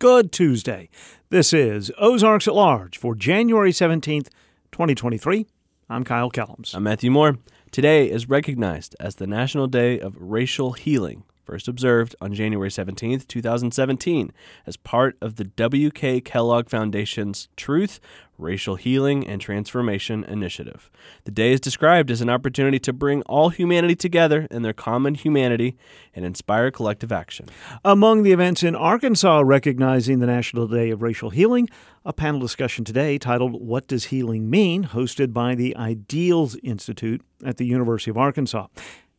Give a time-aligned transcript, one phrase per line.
[0.00, 0.90] Good Tuesday.
[1.30, 4.28] This is Ozarks at Large for January 17th,
[4.70, 5.44] 2023.
[5.90, 6.72] I'm Kyle Kellums.
[6.72, 7.38] I'm Matthew Moore.
[7.72, 13.20] Today is recognized as the National Day of Racial Healing first observed on January 17,
[13.20, 14.32] 2017,
[14.66, 16.20] as part of the W.K.
[16.20, 18.00] Kellogg Foundation's Truth,
[18.36, 20.90] Racial Healing, and Transformation Initiative.
[21.24, 25.14] The day is described as an opportunity to bring all humanity together in their common
[25.14, 25.78] humanity
[26.14, 27.46] and inspire collective action.
[27.82, 31.70] Among the events in Arkansas recognizing the National Day of Racial Healing,
[32.04, 34.84] a panel discussion today titled What Does Healing Mean?
[34.84, 38.66] hosted by the Ideals Institute at the University of Arkansas.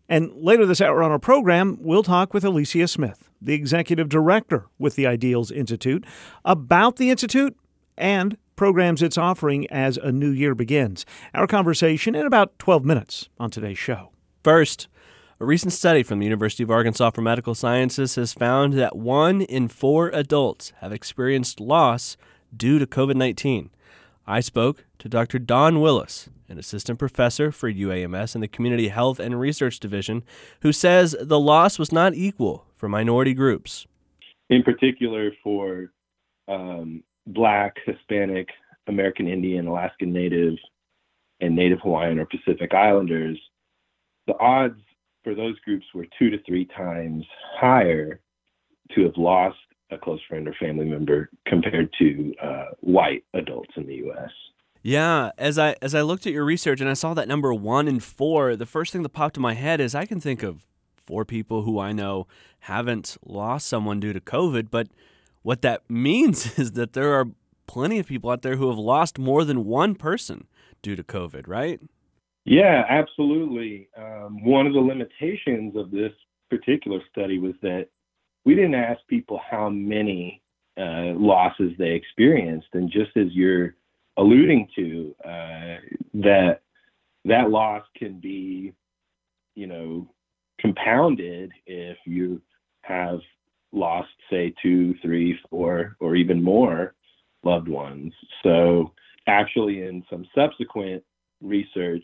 [0.09, 4.66] And later this hour on our program, we'll talk with Alicia Smith, the executive director
[4.80, 6.04] with the Ideals Institute,
[6.44, 7.55] about the Institute
[7.95, 11.05] and programs it's offering as a new year begins.
[11.35, 14.09] Our conversation in about 12 minutes on today's show.
[14.44, 14.88] First,
[15.40, 19.41] a recent study from the University of Arkansas for Medical Sciences has found that one
[19.41, 22.18] in four adults have experienced loss
[22.55, 23.70] due to COVID 19.
[24.30, 25.40] I spoke to Dr.
[25.40, 30.22] Don Willis, an assistant professor for UAMS in the Community Health and Research Division,
[30.62, 33.88] who says the loss was not equal for minority groups.
[34.52, 35.91] In particular, for
[36.48, 38.50] um, Black, Hispanic,
[38.85, 40.54] American Indian, Alaskan Native,
[41.41, 43.40] and Native Hawaiian or Pacific Islanders,
[44.27, 44.80] the odds
[45.24, 47.26] for those groups were two to three times
[47.60, 48.20] higher
[48.94, 49.57] to have lost
[49.91, 54.32] a close friend or family member compared to uh, white adults in the U.S.
[54.82, 57.87] Yeah, as I as I looked at your research and I saw that number one
[57.87, 60.65] and four, the first thing that popped in my head is I can think of
[60.95, 62.27] four people who I know
[62.60, 64.88] haven't lost someone due to COVID, but
[65.41, 67.25] what that means is that there are
[67.67, 70.47] plenty of people out there who have lost more than one person
[70.81, 71.79] due to COVID, right?
[72.45, 73.90] Yeah, absolutely.
[73.97, 76.13] Um, one of the limitations of this
[76.50, 77.90] particular study was that
[78.50, 80.41] we didn't ask people how many
[80.75, 83.75] uh, losses they experienced, and just as you're
[84.17, 85.78] alluding to, uh,
[86.16, 86.61] that
[87.25, 88.73] that loss can be,
[89.53, 90.09] you know,
[90.59, 92.41] compounded if you
[92.81, 93.19] have
[93.71, 96.95] lost, say, two, three, four, or even more
[97.43, 98.11] loved ones.
[98.41, 98.93] So,
[99.27, 101.03] actually, in some subsequent
[101.39, 102.03] research,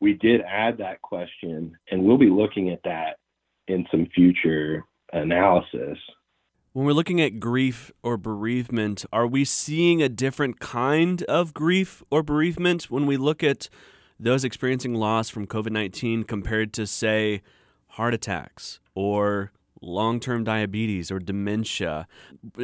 [0.00, 3.16] we did add that question, and we'll be looking at that
[3.66, 5.98] in some future analysis.
[6.72, 12.02] When we're looking at grief or bereavement, are we seeing a different kind of grief
[12.10, 13.70] or bereavement when we look at
[14.20, 17.42] those experiencing loss from COVID 19 compared to, say,
[17.88, 22.06] heart attacks or long term diabetes or dementia?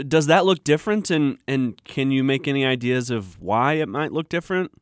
[0.06, 1.10] Does that look different?
[1.10, 4.72] And, and can you make any ideas of why it might look different?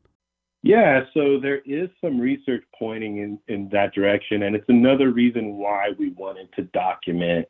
[0.63, 5.57] Yeah, so there is some research pointing in, in that direction, and it's another reason
[5.57, 7.47] why we wanted to document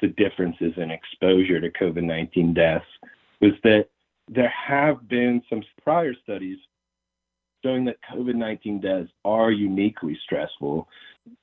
[0.00, 2.84] the differences in exposure to COVID 19 deaths
[3.40, 3.86] was that
[4.28, 6.58] there have been some prior studies
[7.64, 10.88] showing that COVID 19 deaths are uniquely stressful,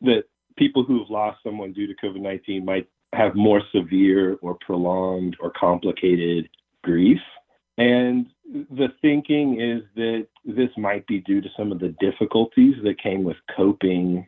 [0.02, 0.24] that
[0.58, 5.38] people who have lost someone due to COVID 19 might have more severe or prolonged
[5.40, 6.50] or complicated
[6.84, 7.20] grief.
[7.78, 13.02] And the thinking is that this might be due to some of the difficulties that
[13.02, 14.28] came with coping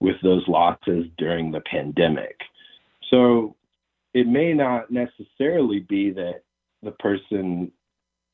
[0.00, 2.38] with those losses during the pandemic.
[3.10, 3.56] So
[4.12, 6.42] it may not necessarily be that
[6.82, 7.72] the person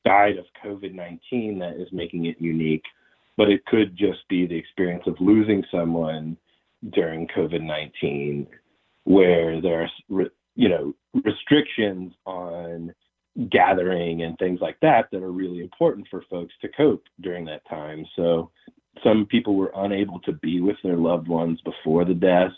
[0.03, 2.83] died of COVID 19 that is making it unique,
[3.37, 6.37] but it could just be the experience of losing someone
[6.91, 8.47] during COVID 19
[9.05, 10.93] where there's, you know,
[11.23, 12.93] restrictions on
[13.49, 17.67] gathering and things like that that are really important for folks to cope during that
[17.69, 18.05] time.
[18.15, 18.51] So
[19.03, 22.55] some people were unable to be with their loved ones before the deaths.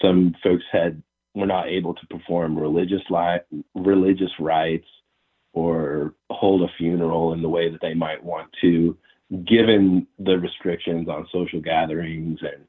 [0.00, 1.02] Some folks had
[1.34, 4.86] were not able to perform religious li- religious rites
[5.52, 8.96] or hold a funeral in the way that they might want to,
[9.46, 12.64] given the restrictions on social gatherings and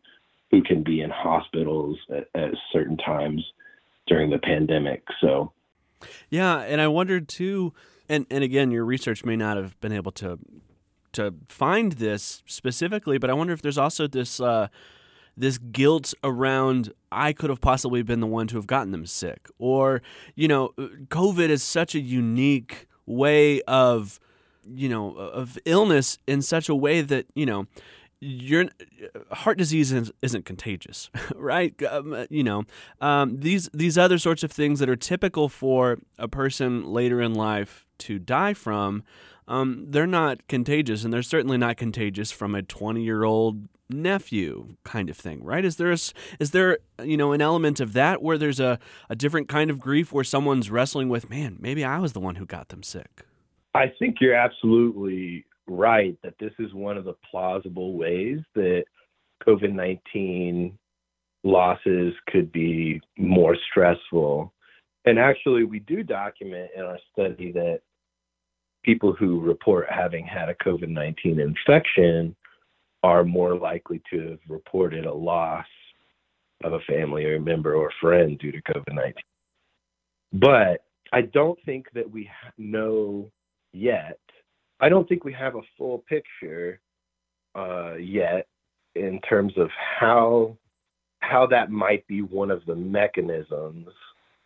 [0.51, 3.43] who can be in hospitals at, at certain times
[4.07, 5.03] during the pandemic.
[5.21, 5.51] So,
[6.29, 7.73] yeah, and I wondered too,
[8.09, 10.39] and and again, your research may not have been able to
[11.13, 14.39] to find this specifically, but I wonder if there's also this.
[14.39, 14.67] Uh,
[15.39, 19.47] this guilt around I could have possibly been the one to have gotten them sick.
[19.59, 20.01] Or,
[20.35, 24.19] you know, COVID is such a unique way of,
[24.67, 27.67] you know, of illness in such a way that, you know,
[28.19, 28.65] your
[29.31, 31.81] heart disease isn't, isn't contagious, right?
[31.83, 32.63] Um, you know,
[33.01, 37.33] um, these these other sorts of things that are typical for a person later in
[37.33, 39.03] life to die from,
[39.47, 44.75] um, they're not contagious, and they're certainly not contagious from a 20 year old nephew
[44.83, 45.63] kind of thing, right?
[45.63, 45.97] Is there a,
[46.39, 48.79] is there you know an element of that where there's a,
[49.09, 52.35] a different kind of grief where someone's wrestling with, man, maybe I was the one
[52.35, 53.25] who got them sick.
[53.73, 58.85] I think you're absolutely right that this is one of the plausible ways that
[59.45, 60.77] COVID 19
[61.43, 64.53] losses could be more stressful.
[65.05, 67.79] And actually, we do document in our study that
[68.83, 72.35] people who report having had a COVID 19 infection
[73.03, 75.65] are more likely to have reported a loss
[76.63, 79.13] of a family or member or friend due to COVID 19.
[80.33, 80.81] But
[81.13, 83.31] I don't think that we know
[83.73, 84.19] yet.
[84.79, 86.79] I don't think we have a full picture
[87.55, 88.47] uh, yet
[88.95, 89.69] in terms of
[89.99, 90.57] how
[91.19, 93.87] how that might be one of the mechanisms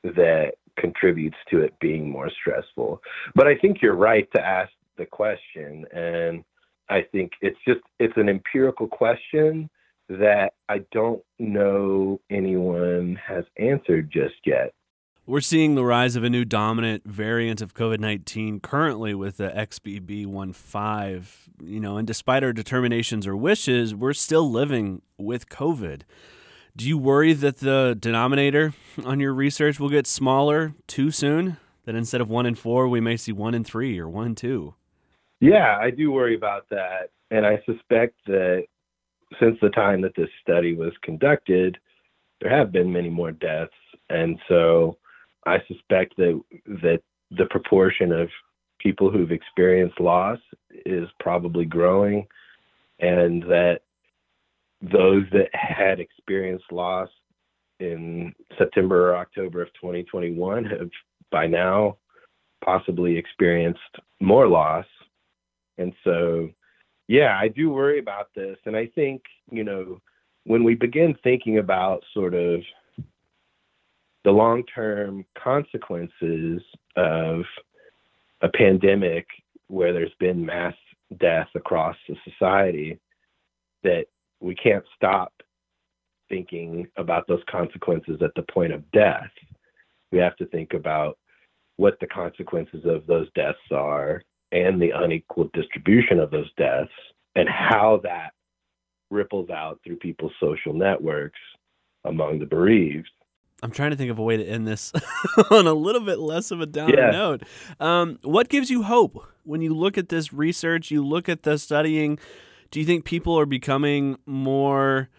[0.03, 3.01] that contributes to it being more stressful.
[3.35, 6.43] But I think you're right to ask the question and
[6.89, 9.69] I think it's just it's an empirical question
[10.09, 14.73] that I don't know anyone has answered just yet.
[15.27, 19.49] We're seeing the rise of a new dominant variant of COVID 19 currently with the
[19.49, 21.25] XBB.1.5.
[21.63, 26.01] You know, and despite our determinations or wishes, we're still living with COVID.
[26.75, 28.73] Do you worry that the denominator
[29.05, 31.57] on your research will get smaller too soon?
[31.85, 34.35] That instead of one in four, we may see one in three or one in
[34.35, 34.73] two?
[35.39, 37.09] Yeah, I do worry about that.
[37.29, 38.63] And I suspect that
[39.39, 41.77] since the time that this study was conducted,
[42.41, 43.71] there have been many more deaths.
[44.09, 44.97] And so
[45.45, 47.01] I suspect that that
[47.31, 48.29] the proportion of
[48.79, 50.39] people who've experienced loss
[50.85, 52.27] is probably growing
[52.99, 53.81] and that
[54.81, 57.09] those that had experienced loss
[57.79, 60.89] in September or October of 2021 have
[61.31, 61.97] by now
[62.63, 63.79] possibly experienced
[64.19, 64.85] more loss
[65.81, 66.49] and so,
[67.07, 68.57] yeah, I do worry about this.
[68.65, 69.99] And I think, you know,
[70.45, 72.61] when we begin thinking about sort of
[74.23, 76.61] the long term consequences
[76.95, 77.43] of
[78.41, 79.27] a pandemic
[79.67, 80.75] where there's been mass
[81.19, 82.99] death across the society,
[83.83, 84.05] that
[84.39, 85.33] we can't stop
[86.29, 89.29] thinking about those consequences at the point of death.
[90.11, 91.17] We have to think about
[91.77, 94.21] what the consequences of those deaths are
[94.51, 96.91] and the unequal distribution of those deaths
[97.35, 98.31] and how that
[99.09, 101.39] ripples out through people's social networks
[102.05, 103.09] among the bereaved.
[103.61, 104.91] I'm trying to think of a way to end this
[105.51, 107.11] on a little bit less of a down yeah.
[107.11, 107.43] note.
[107.79, 110.89] Um, what gives you hope when you look at this research?
[110.89, 112.17] You look at the studying.
[112.71, 115.09] Do you think people are becoming more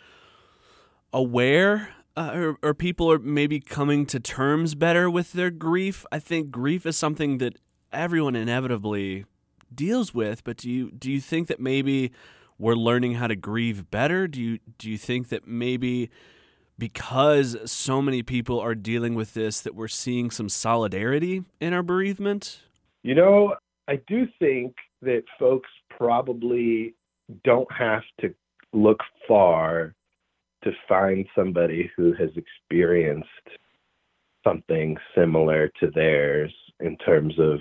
[1.12, 6.04] aware, uh, or, or people are maybe coming to terms better with their grief?
[6.10, 7.58] I think grief is something that
[7.92, 9.26] everyone inevitably
[9.72, 12.10] deals with, but do you do you think that maybe
[12.58, 14.26] we're learning how to grieve better?
[14.26, 16.10] Do you do you think that maybe
[16.78, 21.82] because so many people are dealing with this that we're seeing some solidarity in our
[21.82, 22.60] bereavement?
[23.02, 23.56] You know,
[23.88, 26.94] I do think that folks probably
[27.44, 28.34] don't have to
[28.72, 29.94] look far
[30.64, 33.28] to find somebody who has experienced
[34.44, 37.60] something similar to theirs in terms of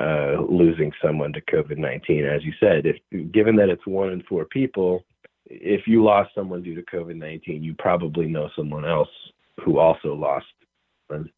[0.00, 2.24] uh, losing someone to COVID 19.
[2.24, 5.04] As you said, if, given that it's one in four people,
[5.60, 9.08] if you lost someone due to COVID 19, you probably know someone else
[9.64, 10.46] who also lost.
[11.10, 11.28] And,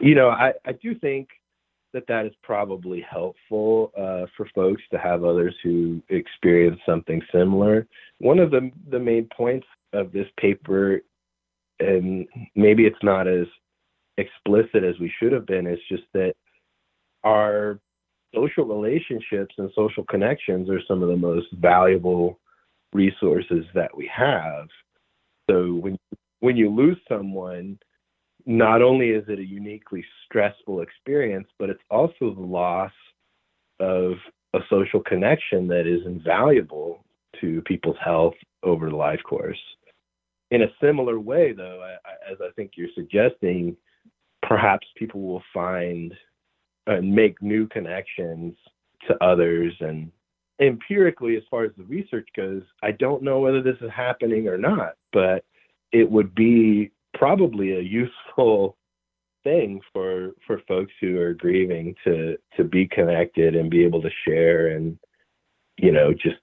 [0.00, 1.28] you know, I, I do think
[1.94, 7.86] that that is probably helpful uh, for folks to have others who experience something similar.
[8.18, 11.00] One of the, the main points of this paper,
[11.80, 13.46] and maybe it's not as
[14.18, 16.34] explicit as we should have been, is just that
[17.24, 17.80] our
[18.34, 22.38] social relationships and social connections are some of the most valuable
[22.92, 24.66] resources that we have.
[25.50, 25.98] So when
[26.40, 27.78] when you lose someone,
[28.44, 32.92] not only is it a uniquely stressful experience, but it's also the loss
[33.80, 34.12] of
[34.54, 37.04] a social connection that is invaluable
[37.40, 39.58] to people's health over the life course.
[40.50, 41.82] In a similar way, though,
[42.30, 43.76] as I think you're suggesting,
[44.42, 46.14] perhaps people will find
[46.86, 48.54] and make new connections
[49.08, 50.10] to others and
[50.60, 54.56] empirically as far as the research goes i don't know whether this is happening or
[54.56, 55.44] not but
[55.92, 58.76] it would be probably a useful
[59.44, 64.10] thing for for folks who are grieving to to be connected and be able to
[64.26, 64.98] share and
[65.76, 66.38] you know just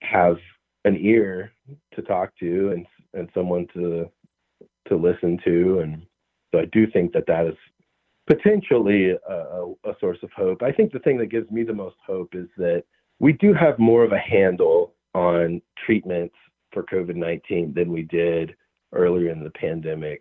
[0.00, 0.36] have
[0.84, 1.52] an ear
[1.94, 4.10] to talk to and and someone to
[4.88, 6.06] to listen to and
[6.52, 7.54] so i do think that that is
[8.26, 9.34] potentially a,
[9.84, 10.62] a, source of hope.
[10.62, 12.84] I think the thing that gives me the most hope is that
[13.22, 16.34] we do have more of a handle on treatments
[16.72, 18.54] for COVID 19 than we did
[18.92, 20.20] earlier in the pandemic.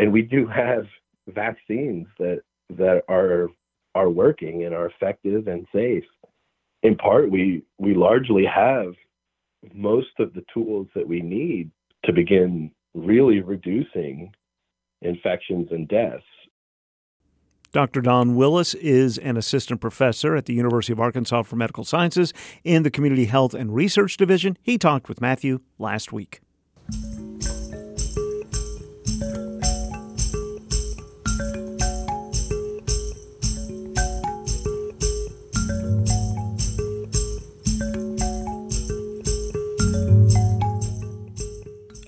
[0.00, 0.86] And we do have
[1.28, 2.40] vaccines that,
[2.70, 3.48] that are,
[3.94, 6.04] are working and are effective and safe.
[6.82, 8.92] In part, we, we largely have
[9.72, 11.70] most of the tools that we need
[12.04, 14.32] to begin really reducing
[15.00, 16.24] infections and deaths.
[17.76, 18.00] Dr.
[18.00, 22.32] Don Willis is an assistant professor at the University of Arkansas for Medical Sciences
[22.64, 24.56] in the Community Health and Research Division.
[24.62, 26.40] He talked with Matthew last week.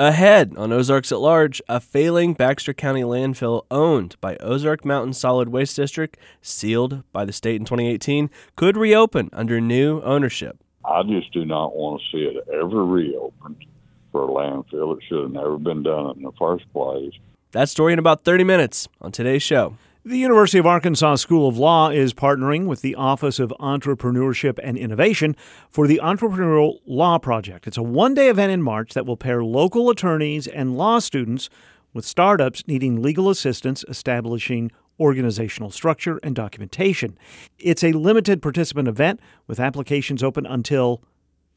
[0.00, 5.48] Ahead on Ozarks at Large, a failing Baxter County landfill owned by Ozark Mountain Solid
[5.48, 10.62] Waste District, sealed by the state in 2018, could reopen under new ownership.
[10.84, 13.64] I just do not want to see it ever reopened
[14.12, 14.96] for a landfill.
[14.96, 17.12] It should have never been done in the first place.
[17.50, 19.76] That story in about 30 minutes on today's show.
[20.04, 24.78] The University of Arkansas School of Law is partnering with the Office of Entrepreneurship and
[24.78, 25.34] Innovation
[25.68, 27.66] for the Entrepreneurial Law Project.
[27.66, 31.50] It's a one day event in March that will pair local attorneys and law students
[31.92, 37.18] with startups needing legal assistance establishing organizational structure and documentation.
[37.58, 41.02] It's a limited participant event with applications open until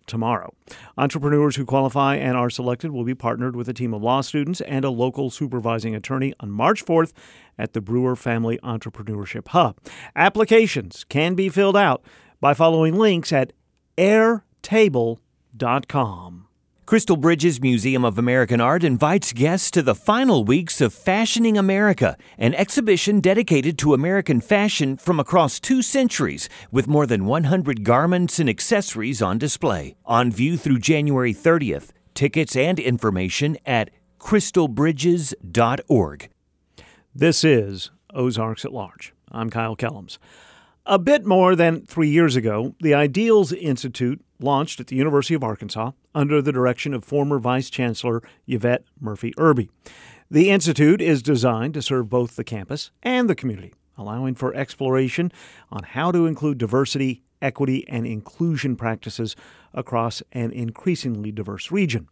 [0.07, 0.53] tomorrow.
[0.97, 4.61] Entrepreneurs who qualify and are selected will be partnered with a team of law students
[4.61, 7.13] and a local supervising attorney on March 4th
[7.57, 9.77] at the Brewer Family Entrepreneurship Hub.
[10.15, 12.03] Applications can be filled out
[12.39, 13.53] by following links at
[13.97, 16.47] airtable.com.
[16.91, 22.17] Crystal Bridges Museum of American Art invites guests to the final weeks of Fashioning America,
[22.37, 28.39] an exhibition dedicated to American fashion from across two centuries, with more than 100 garments
[28.39, 29.95] and accessories on display.
[30.05, 31.91] On view through January 30th.
[32.13, 36.29] Tickets and information at crystalbridges.org.
[37.15, 39.13] This is Ozarks at Large.
[39.31, 40.17] I'm Kyle Kellums.
[40.85, 45.43] A bit more than three years ago, the Ideals Institute launched at the University of
[45.43, 49.69] Arkansas under the direction of former Vice Chancellor Yvette Murphy Erby.
[50.29, 55.31] The Institute is designed to serve both the campus and the community, allowing for exploration
[55.71, 59.35] on how to include diversity, equity, and inclusion practices
[59.73, 62.07] across an increasingly diverse region.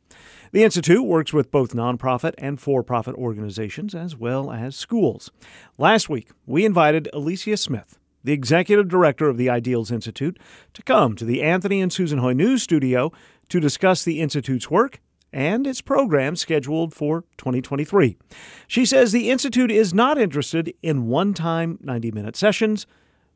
[0.51, 5.31] The Institute works with both nonprofit and for profit organizations as well as schools.
[5.77, 10.37] Last week, we invited Alicia Smith, the executive director of the Ideals Institute,
[10.73, 13.11] to come to the Anthony and Susan Hoy News Studio
[13.49, 15.01] to discuss the Institute's work
[15.31, 18.17] and its program scheduled for 2023.
[18.67, 22.87] She says the Institute is not interested in one time 90 minute sessions,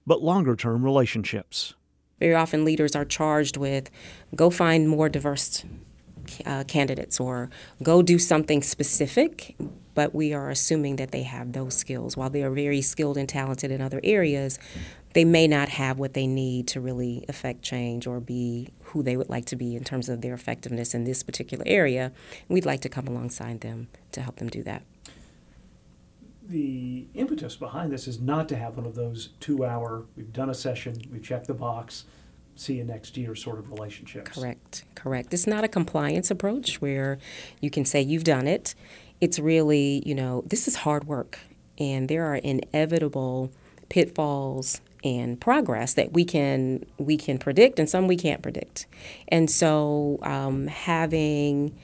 [0.05, 1.75] but longer term relationships.
[2.19, 3.89] Very often, leaders are charged with
[4.35, 5.65] go find more diverse
[6.45, 7.49] uh, candidates or
[7.81, 9.55] go do something specific,
[9.93, 12.15] but we are assuming that they have those skills.
[12.15, 14.57] While they are very skilled and talented in other areas,
[15.13, 19.15] they may not have what they need to really affect change or be who they
[19.15, 22.11] would like to be in terms of their effectiveness in this particular area.
[22.49, 24.83] We'd like to come alongside them to help them do that.
[26.45, 30.49] The impetus behind this is not to have one of those two hour, we've done
[30.49, 32.05] a session, we've checked the box,
[32.55, 34.37] see you next year sort of relationships.
[34.37, 35.33] Correct, correct.
[35.33, 37.17] It's not a compliance approach where
[37.61, 38.75] you can say you've done it.
[39.21, 41.39] It's really, you know, this is hard work,
[41.77, 43.51] and there are inevitable
[43.87, 48.87] pitfalls and progress that we can we can predict, and some we can't predict.
[49.27, 51.77] And so, um, having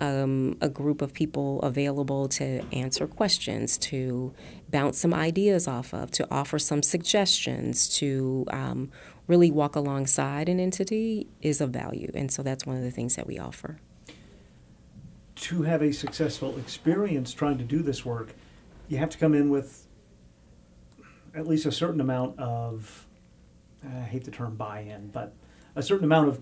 [0.00, 4.34] um, a group of people available to answer questions, to
[4.68, 8.90] bounce some ideas off of, to offer some suggestions, to um,
[9.28, 12.10] really walk alongside an entity is of value.
[12.14, 13.78] And so that's one of the things that we offer.
[15.36, 18.34] To have a successful experience trying to do this work,
[18.88, 19.81] you have to come in with
[21.34, 23.06] at least a certain amount of,
[23.84, 25.34] I hate the term buy in, but
[25.74, 26.40] a certain amount of,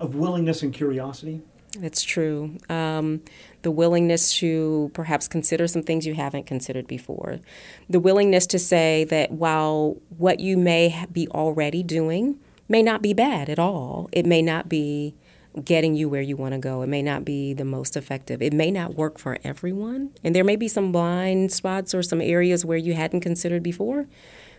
[0.00, 1.42] of willingness and curiosity
[1.82, 2.56] it's true.
[2.68, 3.22] Um,
[3.62, 7.40] the willingness to perhaps consider some things you haven't considered before.
[7.88, 12.38] The willingness to say that while what you may be already doing
[12.68, 15.14] may not be bad at all, it may not be
[15.62, 16.82] getting you where you want to go.
[16.82, 18.42] It may not be the most effective.
[18.42, 20.10] It may not work for everyone.
[20.24, 24.06] And there may be some blind spots or some areas where you hadn't considered before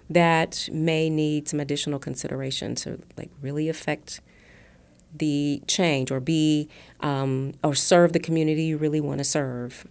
[0.09, 4.21] that may need some additional consideration to like really affect
[5.13, 9.87] the change or be um, or serve the community you really want to serve,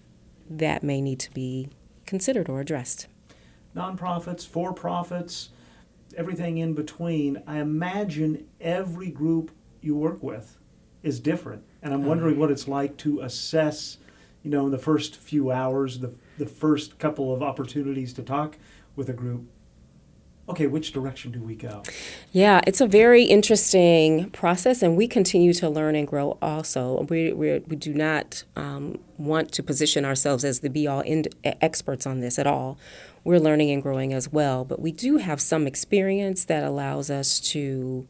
[0.49, 1.69] that may need to be
[2.07, 3.07] considered or addressed.
[3.75, 5.49] Nonprofits, for profits,
[6.17, 7.43] everything in between.
[7.47, 10.59] I imagine every group you work with
[11.05, 11.63] is different.
[11.83, 13.99] And I'm wondering what it's like to assess,
[14.43, 18.57] you know, in the first few hours, the, the first couple of opportunities to talk
[18.97, 19.45] with a group.
[20.47, 21.83] Okay, which direction do we go?
[22.31, 27.07] Yeah, it's a very interesting process, and we continue to learn and grow also.
[27.09, 31.03] We, we, we do not um, want to position ourselves as the be all
[31.45, 32.79] experts on this at all.
[33.25, 37.41] We're learning and growing as well, but we do have some experience that allows us
[37.41, 38.07] to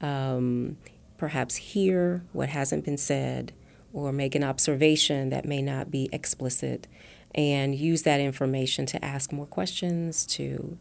[0.00, 0.78] um,
[1.18, 3.52] perhaps hear what hasn't been said
[3.92, 6.86] or make an observation that may not be explicit
[7.34, 10.78] and use that information to ask more questions, to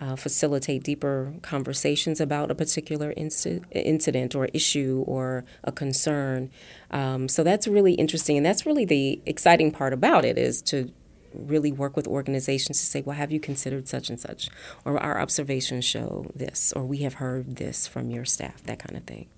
[0.00, 6.50] uh, facilitate deeper conversations about a particular inci- incident or issue or a concern.
[6.90, 10.92] Um, so that's really interesting, and that's really the exciting part about it is to
[11.34, 14.48] really work with organizations to say, well, have you considered such and such?
[14.84, 18.96] Or our observations show this, or we have heard this from your staff, that kind
[18.96, 19.28] of thing.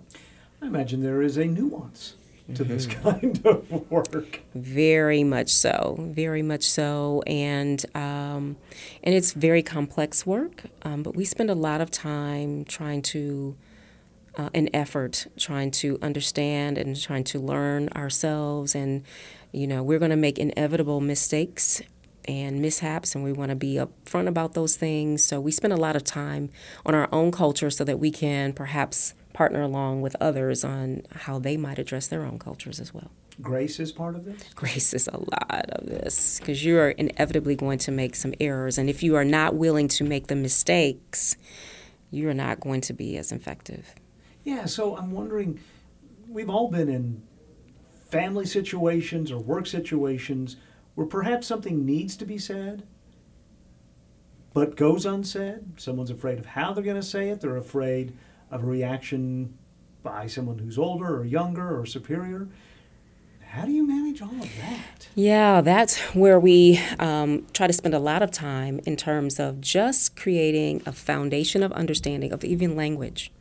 [0.63, 2.15] I imagine there is a nuance
[2.55, 3.09] to this mm-hmm.
[3.09, 4.41] kind of work.
[4.55, 8.57] Very much so, very much so, and um,
[9.03, 10.65] and it's very complex work.
[10.83, 13.57] Um, but we spend a lot of time trying to,
[14.37, 19.03] uh, an effort trying to understand and trying to learn ourselves, and
[19.53, 21.81] you know we're going to make inevitable mistakes
[22.27, 25.25] and mishaps, and we want to be upfront about those things.
[25.25, 26.51] So we spend a lot of time
[26.85, 31.39] on our own culture so that we can perhaps partner along with others on how
[31.39, 33.11] they might address their own cultures as well.
[33.41, 34.43] Grace is part of this?
[34.55, 38.77] Grace is a lot of this because you are inevitably going to make some errors.
[38.77, 41.37] And if you are not willing to make the mistakes,
[42.11, 43.95] you are not going to be as effective.
[44.45, 45.61] Yeah, so I'm wondering
[46.29, 47.23] we've all been in
[48.11, 50.57] family situations or work situations
[50.95, 52.83] where perhaps something needs to be said
[54.53, 55.81] but goes unsaid.
[55.81, 58.17] Someone's afraid of how they're going to say it, they're afraid
[58.51, 59.57] of a reaction
[60.03, 62.49] by someone who's older or younger or superior.
[63.51, 65.09] How do you manage all of that?
[65.17, 69.61] Yeah, that's where we um, try to spend a lot of time in terms of
[69.61, 73.33] just creating a foundation of understanding of even language.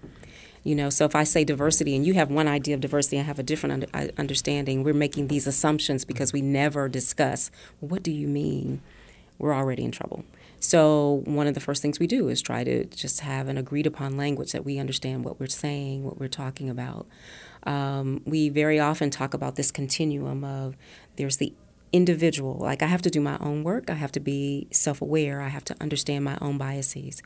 [0.63, 3.27] You know, so if I say diversity and you have one idea of diversity and
[3.27, 8.11] have a different under, understanding, we're making these assumptions because we never discuss what do
[8.11, 8.81] you mean?
[9.37, 10.25] We're already in trouble.
[10.59, 13.87] So, one of the first things we do is try to just have an agreed
[13.87, 17.07] upon language that we understand what we're saying, what we're talking about.
[17.63, 20.75] Um, we very often talk about this continuum of
[21.15, 21.53] there's the
[21.91, 25.41] individual, like I have to do my own work, I have to be self aware,
[25.41, 27.21] I have to understand my own biases.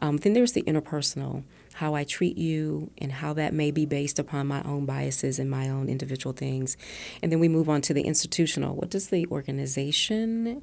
[0.00, 4.18] Um, then there's the interpersonal, how I treat you and how that may be based
[4.18, 6.76] upon my own biases and my own individual things.
[7.22, 8.74] And then we move on to the institutional.
[8.76, 10.62] What does the organization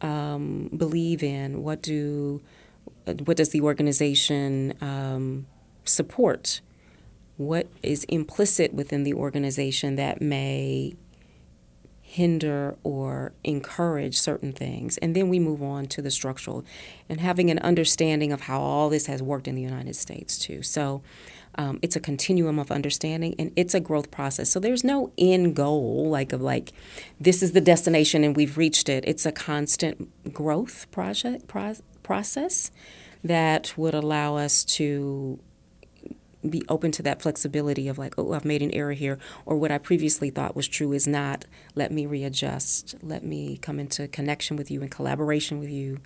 [0.00, 1.62] um, believe in?
[1.62, 2.42] What do
[3.24, 5.46] what does the organization um,
[5.84, 6.60] support?
[7.36, 10.94] What is implicit within the organization that may
[12.02, 14.98] hinder or encourage certain things?
[14.98, 16.64] And then we move on to the structural
[17.08, 20.62] and having an understanding of how all this has worked in the United States too.
[20.62, 21.02] So
[21.56, 24.50] um, it's a continuum of understanding and it's a growth process.
[24.50, 26.72] So there's no end goal like of like
[27.18, 29.04] this is the destination and we've reached it.
[29.06, 32.70] It's a constant growth project pro- process
[33.22, 35.38] that would allow us to
[36.48, 39.70] be open to that flexibility of like, oh, I've made an error here, or what
[39.70, 41.44] I previously thought was true is not.
[41.74, 42.94] Let me readjust.
[43.02, 46.00] Let me come into connection with you and collaboration with you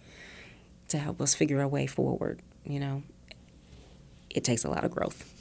[0.88, 2.42] to help us figure a way forward.
[2.64, 3.02] You know,
[4.28, 5.33] it takes a lot of growth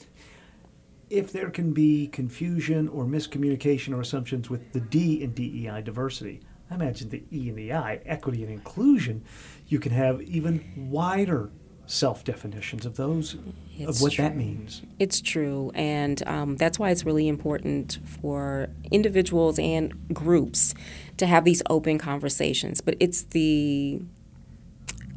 [1.14, 6.42] if there can be confusion or miscommunication or assumptions with the D in DEI diversity,
[6.72, 9.24] I imagine the E and the I, equity and inclusion,
[9.68, 11.52] you can have even wider
[11.86, 13.36] self definitions of those
[13.78, 14.24] it's of what true.
[14.24, 14.82] that means.
[14.98, 20.74] It's true, and um, that's why it's really important for individuals and groups
[21.18, 22.82] to have these open conversations.
[22.82, 24.02] But it's the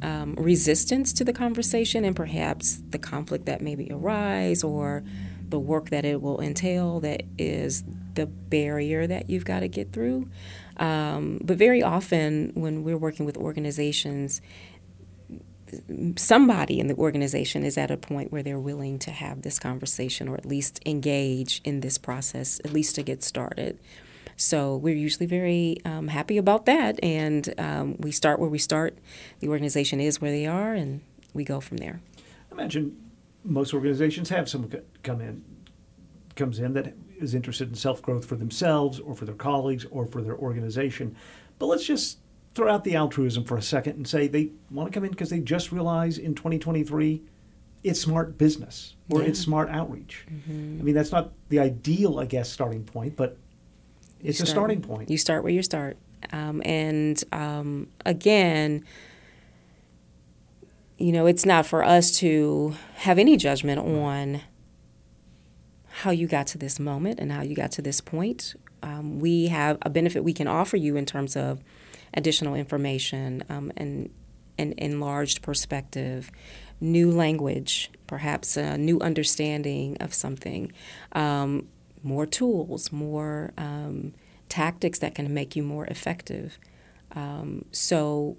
[0.02, 5.02] um, resistance to the conversation and perhaps the conflict that maybe arise or
[5.48, 9.92] the work that it will entail that is the barrier that you've got to get
[9.92, 10.28] through.
[10.78, 14.40] Um, but very often, when we're working with organizations,
[16.16, 20.28] somebody in the organization is at a point where they're willing to have this conversation
[20.28, 23.78] or at least engage in this process, at least to get started.
[24.36, 28.98] So we're usually very um, happy about that, and um, we start where we start.
[29.40, 31.00] The organization is where they are, and
[31.32, 32.00] we go from there.
[32.52, 32.96] Imagine
[33.46, 35.44] most organizations have someone come in
[36.34, 40.06] comes in that is interested in self growth for themselves or for their colleagues or
[40.06, 41.16] for their organization.
[41.58, 42.18] But let's just
[42.54, 45.30] throw out the altruism for a second and say they want to come in because
[45.30, 47.22] they just realize in 2023
[47.84, 49.28] it's smart business or Yeah.
[49.28, 50.26] it's smart outreach.
[50.48, 53.36] I mean, that's not the ideal, I guess, starting point, but
[54.22, 55.08] it's a starting point.
[55.10, 55.96] You start where you start.
[56.32, 58.84] Um, and um, again,
[60.98, 64.40] you know, it's not for us to have any judgment on
[65.88, 68.54] how you got to this moment and how you got to this point.
[68.82, 71.60] Um, we have a benefit we can offer you in terms of
[72.14, 74.10] additional information um, and
[74.58, 76.30] an enlarged perspective,
[76.80, 80.72] new language, perhaps a new understanding of something,
[81.12, 81.68] um,
[82.02, 84.14] more tools, more um,
[84.48, 86.58] tactics that can make you more effective.
[87.14, 88.36] Um, so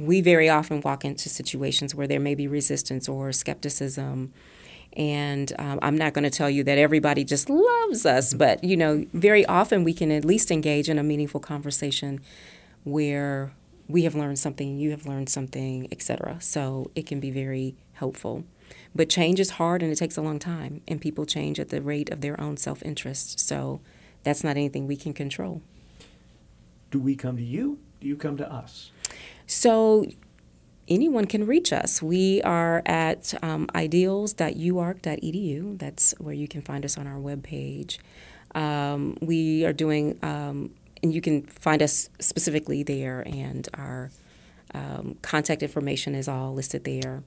[0.00, 4.32] we very often walk into situations where there may be resistance or skepticism.
[4.94, 8.76] And um, I'm not going to tell you that everybody just loves us, but you
[8.76, 12.20] know, very often we can at least engage in a meaningful conversation
[12.84, 13.52] where
[13.88, 16.38] we have learned something, you have learned something, etc.
[16.40, 18.44] So it can be very helpful.
[18.94, 21.80] But change is hard and it takes a long time, and people change at the
[21.80, 23.40] rate of their own self interest.
[23.40, 23.80] So
[24.22, 25.62] that's not anything we can control.
[26.90, 27.78] Do we come to you?
[28.00, 28.91] Do you come to us?
[29.52, 30.06] So
[30.88, 32.02] anyone can reach us.
[32.02, 35.78] We are at um, ideals.uark.edu.
[35.78, 37.98] That's where you can find us on our webpage.
[38.54, 40.70] Um, we are doing, um,
[41.02, 44.10] and you can find us specifically there, and our
[44.72, 47.22] um, contact information is all listed there.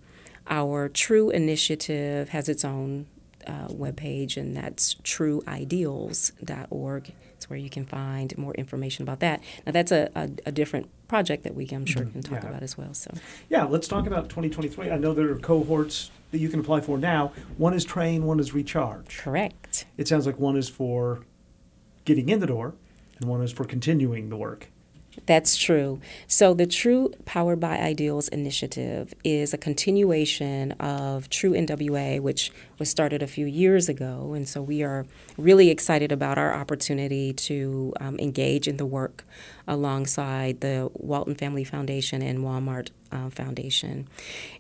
[0.47, 3.05] Our True initiative has its own
[3.45, 7.13] uh, webpage, and that's trueideals.org.
[7.35, 9.41] It's where you can find more information about that.
[9.65, 12.11] Now, that's a, a, a different project that we, I'm sure, mm-hmm.
[12.11, 12.49] can talk yeah.
[12.49, 12.93] about as well.
[12.93, 13.11] So,
[13.49, 14.89] Yeah, let's talk about 2023.
[14.89, 17.33] I know there are cohorts that you can apply for now.
[17.57, 19.17] One is train, one is recharge.
[19.17, 19.85] correct.
[19.97, 21.21] It sounds like one is for
[22.05, 22.73] getting in the door,
[23.19, 24.69] and one is for continuing the work.
[25.25, 26.01] That's true.
[26.27, 32.89] So, the True Powered by Ideals initiative is a continuation of True NWA, which was
[32.89, 34.33] started a few years ago.
[34.33, 35.05] And so, we are
[35.37, 39.23] really excited about our opportunity to um, engage in the work
[39.67, 44.07] alongside the Walton Family Foundation and Walmart uh, Foundation.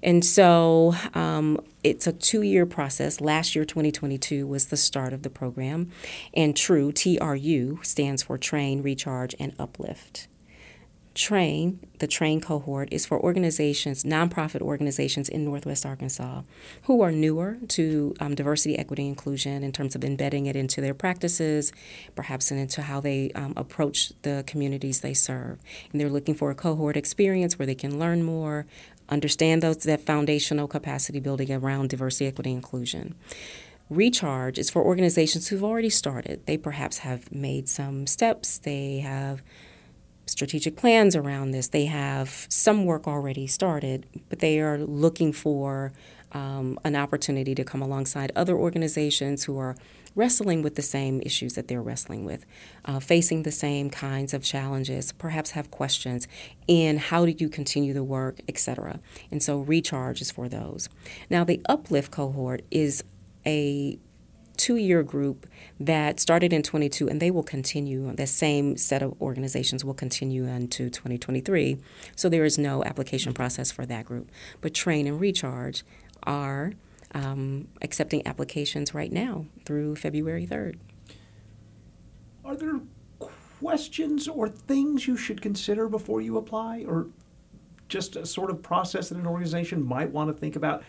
[0.01, 3.21] And so, um, it's a two year process.
[3.21, 5.91] Last year, 2022, was the start of the program.
[6.33, 10.27] And TRUE, T R U, stands for Train, Recharge, and Uplift.
[11.15, 16.41] Train, the Train cohort, is for organizations, nonprofit organizations in Northwest Arkansas
[16.83, 20.93] who are newer to um, diversity, equity, inclusion in terms of embedding it into their
[20.93, 21.71] practices,
[22.15, 25.57] perhaps into how they um, approach the communities they serve.
[25.91, 28.65] And they're looking for a cohort experience where they can learn more,
[29.07, 33.15] understand those that foundational capacity building around diversity, equity, inclusion.
[33.89, 36.45] Recharge is for organizations who've already started.
[36.45, 39.41] They perhaps have made some steps, they have
[40.25, 41.67] strategic plans around this.
[41.67, 45.93] They have some work already started, but they are looking for
[46.31, 49.75] um, an opportunity to come alongside other organizations who are
[50.15, 52.45] wrestling with the same issues that they're wrestling with,
[52.85, 56.27] uh, facing the same kinds of challenges, perhaps have questions
[56.67, 58.99] in how do you continue the work, etc.
[59.29, 60.89] And so recharge is for those.
[61.29, 63.03] Now the uplift cohort is
[63.45, 63.99] a
[64.57, 65.47] two year group
[65.79, 70.45] that started in 22 and they will continue the same set of organizations will continue
[70.45, 71.77] into 2023
[72.15, 74.31] so there is no application process for that group.
[74.61, 75.83] But train and recharge
[76.23, 76.73] are
[77.13, 80.77] um, accepting applications right now through february 3rd
[82.43, 82.79] Are there
[83.65, 87.07] questions or things you should consider before you apply, or
[87.87, 90.83] just a sort of process that an organization might want to think about?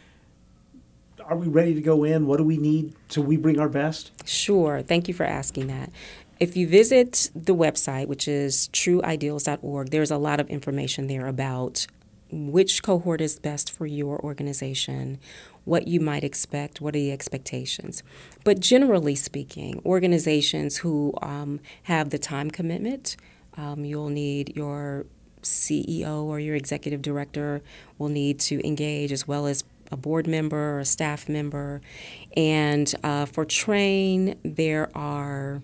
[1.24, 2.26] Are we ready to go in?
[2.26, 4.12] What do we need so we bring our best?
[4.28, 4.82] Sure.
[4.82, 5.90] Thank you for asking that.
[6.38, 11.86] If you visit the website, which is trueideals.org, there's a lot of information there about
[12.30, 15.18] which cohort is best for your organization,
[15.64, 18.02] what you might expect, what are the expectations.
[18.44, 23.16] But generally speaking, organizations who um, have the time commitment,
[23.56, 25.06] um, you'll need your
[25.42, 27.62] CEO or your executive director
[27.98, 31.80] will need to engage as well as a board member or a staff member.
[32.36, 35.62] And uh, for train, there are,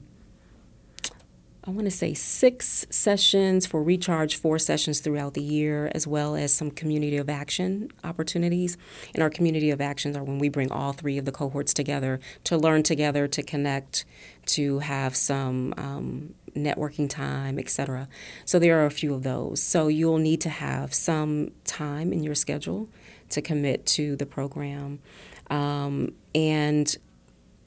[1.64, 6.34] I want to say, six sessions for recharge, four sessions throughout the year, as well
[6.34, 8.76] as some community of action opportunities.
[9.14, 12.20] And our community of actions are when we bring all three of the cohorts together
[12.44, 14.04] to learn together, to connect,
[14.46, 18.08] to have some um, networking time, etc.
[18.44, 19.62] So there are a few of those.
[19.62, 22.88] So you'll need to have some time in your schedule
[23.32, 25.00] to commit to the program.
[25.50, 26.96] Um, and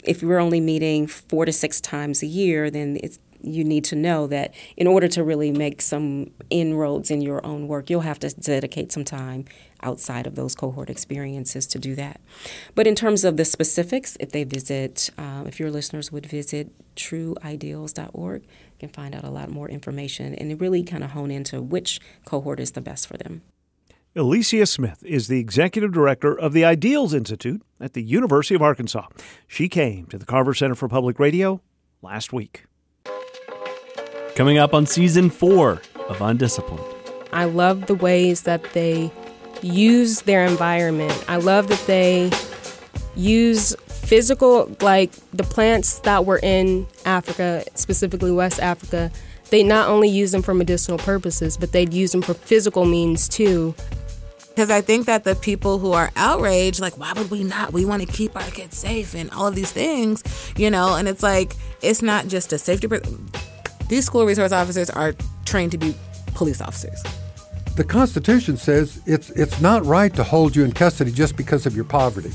[0.03, 2.97] if we're only meeting four to six times a year, then
[3.41, 7.67] you need to know that in order to really make some inroads in your own
[7.67, 9.45] work, you'll have to dedicate some time
[9.83, 12.19] outside of those cohort experiences to do that.
[12.73, 16.71] But in terms of the specifics, if they visit, um, if your listeners would visit
[16.95, 18.49] trueideals.org, you
[18.79, 22.59] can find out a lot more information and really kind of hone into which cohort
[22.59, 23.41] is the best for them.
[24.17, 29.07] Alicia Smith is the executive director of the Ideals Institute at the University of Arkansas.
[29.45, 31.59] She came to the Carver Center for Public Radio
[32.01, 32.63] last week.
[34.35, 36.81] Coming up on season four of Undisciplined.
[37.33, 39.11] I love the ways that they
[39.61, 41.25] use their environment.
[41.27, 42.31] I love that they
[43.17, 49.11] use physical, like the plants that were in Africa, specifically West Africa,
[49.49, 53.27] they not only use them for medicinal purposes, but they'd use them for physical means
[53.29, 53.75] too.
[54.55, 57.73] Because I think that the people who are outraged, like, why would we not?
[57.73, 60.23] We want to keep our kids safe and all of these things,
[60.55, 60.95] you know?
[60.95, 62.87] And it's like, it's not just a safety.
[63.89, 65.13] These school resource officers are
[65.43, 65.93] trained to be
[66.35, 67.03] police officers.
[67.75, 71.75] The Constitution says it's, it's not right to hold you in custody just because of
[71.75, 72.31] your poverty.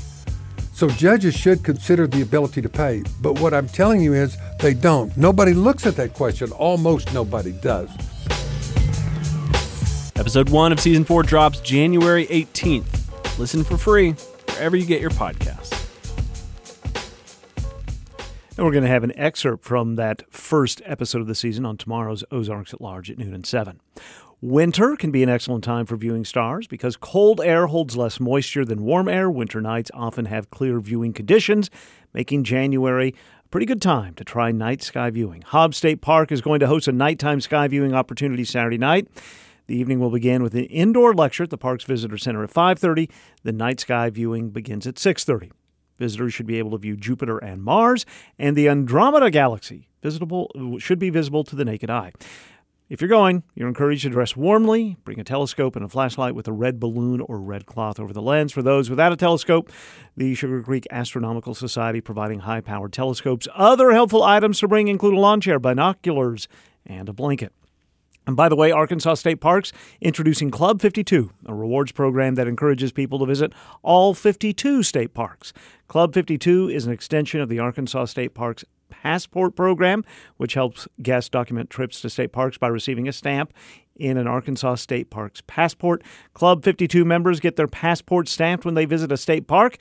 [0.73, 3.03] So judges should consider the ability to pay.
[3.19, 5.15] But what I'm telling you is they don't.
[5.17, 6.51] Nobody looks at that question.
[6.51, 7.89] Almost nobody does.
[10.21, 13.39] Episode 1 of Season 4 drops January 18th.
[13.39, 15.71] Listen for free wherever you get your podcasts.
[18.55, 21.75] And we're going to have an excerpt from that first episode of the season on
[21.75, 23.81] tomorrow's Ozarks at Large at noon and 7.
[24.41, 28.63] Winter can be an excellent time for viewing stars because cold air holds less moisture
[28.63, 29.27] than warm air.
[29.27, 31.71] Winter nights often have clear viewing conditions,
[32.13, 35.41] making January a pretty good time to try night sky viewing.
[35.41, 39.07] Hobbs State Park is going to host a nighttime sky viewing opportunity Saturday night.
[39.71, 43.09] The evening will begin with an indoor lecture at the park's visitor center at 5:30.
[43.43, 45.49] The night sky viewing begins at 6:30.
[45.97, 48.05] Visitors should be able to view Jupiter and Mars
[48.37, 49.87] and the Andromeda galaxy.
[50.03, 52.11] Visitable should be visible to the naked eye.
[52.89, 56.49] If you're going, you're encouraged to dress warmly, bring a telescope and a flashlight with
[56.49, 58.51] a red balloon or red cloth over the lens.
[58.51, 59.71] For those without a telescope,
[60.17, 63.47] the Sugar Creek Astronomical Society providing high powered telescopes.
[63.55, 66.49] Other helpful items to bring include a lawn chair, binoculars,
[66.85, 67.53] and a blanket.
[68.27, 72.91] And by the way, Arkansas State Parks introducing Club 52, a rewards program that encourages
[72.91, 75.53] people to visit all 52 state parks.
[75.87, 80.03] Club 52 is an extension of the Arkansas State Parks Passport program,
[80.37, 83.53] which helps guests document trips to state parks by receiving a stamp
[83.95, 86.03] in an Arkansas State Parks passport.
[86.33, 89.77] Club 52 members get their passport stamped when they visit a state park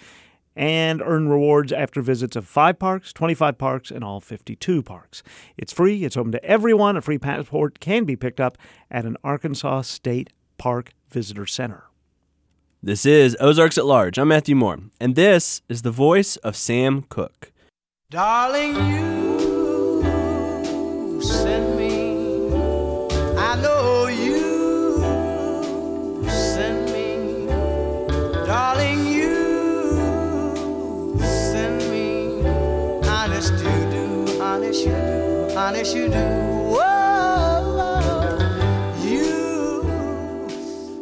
[0.60, 5.22] and earn rewards after visits of five parks, 25 parks, and all 52 parks.
[5.56, 6.98] It's free, it's open to everyone.
[6.98, 8.58] A free passport can be picked up
[8.90, 11.84] at an Arkansas State Park Visitor Center.
[12.82, 14.18] This is Ozarks at Large.
[14.18, 17.52] I'm Matthew Moore, and this is the voice of Sam Cooke.
[18.10, 18.74] Darling,
[20.02, 21.69] you send
[35.76, 36.14] you do.
[36.82, 38.26] Oh,
[39.02, 39.82] you.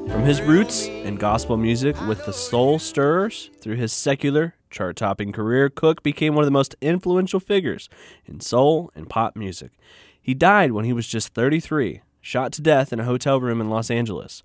[0.08, 5.32] From his roots in gospel music with the Soul Stirrers through his secular, chart topping
[5.32, 7.88] career, Cooke became one of the most influential figures
[8.26, 9.72] in soul and pop music.
[10.20, 13.70] He died when he was just 33, shot to death in a hotel room in
[13.70, 14.42] Los Angeles.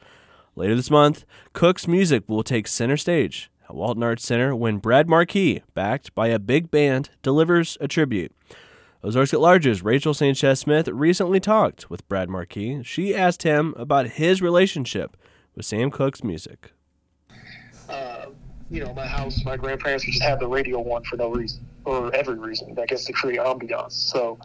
[0.55, 5.09] Later this month, Cooke's music will take center stage at Walton Arts Center when Brad
[5.09, 8.31] Marquis, backed by a big band, delivers a tribute.
[9.05, 12.83] Ozarks at Large's Rachel Sanchez Smith recently talked with Brad Marquis.
[12.83, 15.17] She asked him about his relationship
[15.55, 16.71] with Sam Cooke's music.
[17.89, 18.27] Uh,
[18.71, 21.67] you know, my house, my grandparents would just have the radio on for no reason
[21.83, 23.91] or every reason, I guess to create ambiance.
[23.91, 24.39] So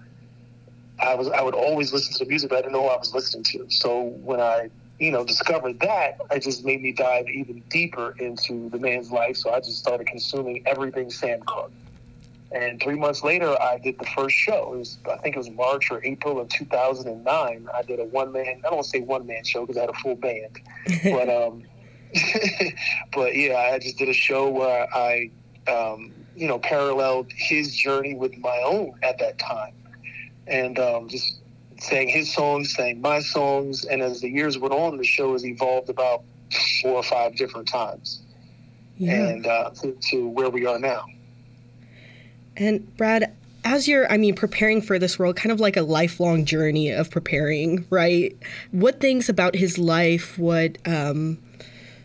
[0.98, 2.98] I was I would always listen to the music, but I didn't know what I
[2.98, 3.70] was listening to.
[3.70, 8.68] So when I you know discovered that, it just made me dive even deeper into
[8.70, 9.36] the man's life.
[9.36, 11.70] So I just started consuming everything Sam Cooke.
[12.50, 14.72] And three months later, I did the first show.
[14.72, 17.68] It was, I think it was March or April of 2009.
[17.74, 19.82] I did a one man, I don't want to say one man show because I
[19.82, 20.58] had a full band.
[21.04, 21.62] but, um,
[23.12, 25.30] but yeah, I just did a show where I,
[25.68, 29.74] um, you know, paralleled his journey with my own at that time.
[30.46, 31.40] And um, just
[31.78, 33.84] sang his songs, sang my songs.
[33.84, 36.24] And as the years went on, the show has evolved about
[36.80, 38.22] four or five different times.
[38.96, 39.28] Yeah.
[39.28, 41.04] And uh, to, to where we are now.
[42.58, 43.32] And Brad,
[43.64, 47.10] as you're, I mean, preparing for this role, kind of like a lifelong journey of
[47.10, 48.36] preparing, right?
[48.72, 51.38] What things about his life, what um,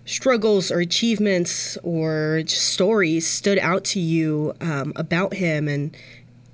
[0.05, 5.95] struggles or achievements or stories stood out to you um, about him and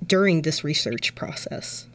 [0.06, 1.86] during this research process?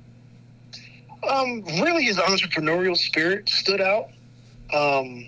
[1.27, 4.09] Um, really, his entrepreneurial spirit stood out.
[4.71, 5.25] Um,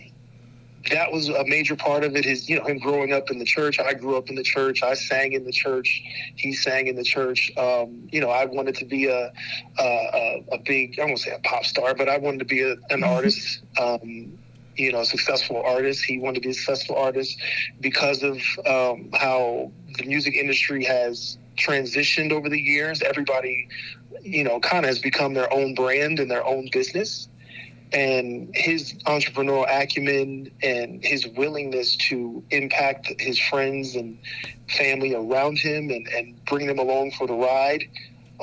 [0.89, 2.25] that was a major part of it.
[2.25, 3.79] His, you know, him growing up in the church.
[3.79, 4.83] I grew up in the church.
[4.83, 6.01] I sang in the church.
[6.35, 7.51] He sang in the church.
[7.57, 9.31] Um, you know, I wanted to be a
[9.79, 12.75] a, a, big, I won't say a pop star, but I wanted to be a,
[12.89, 13.61] an artist.
[13.79, 14.37] Um,
[14.75, 16.05] you know, a successful artist.
[16.05, 17.41] He wanted to be a successful artist
[17.81, 23.01] because of um, how the music industry has transitioned over the years.
[23.01, 23.67] Everybody,
[24.21, 27.27] you know, kind of has become their own brand and their own business
[27.93, 34.17] and his entrepreneurial acumen and his willingness to impact his friends and
[34.69, 37.83] family around him and, and bring them along for the ride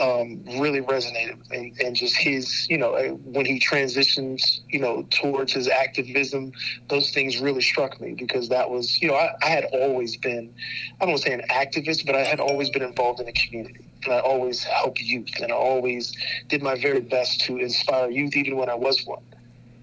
[0.00, 1.38] um, really resonated.
[1.50, 6.52] And, and just his you know uh, when he transitioned you know towards his activism
[6.88, 10.52] those things really struck me because that was you know I, I had always been
[11.00, 13.32] i don't want to say an activist but i had always been involved in the
[13.32, 13.84] community.
[14.04, 16.12] And i always helped youth and i always
[16.48, 19.22] did my very best to inspire youth even when i was one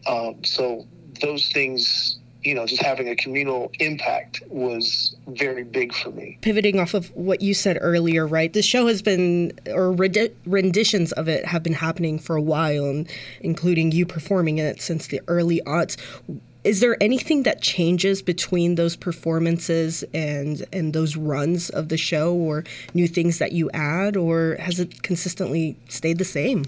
[0.08, 0.86] um, so
[1.22, 6.40] those things, you know, just having a communal impact was very big for me.
[6.42, 8.52] Pivoting off of what you said earlier, right?
[8.52, 13.04] The show has been, or renditions of it have been happening for a while,
[13.42, 15.98] including you performing in it since the early aughts.
[16.64, 22.36] Is there anything that changes between those performances and and those runs of the show,
[22.36, 26.66] or new things that you add, or has it consistently stayed the same?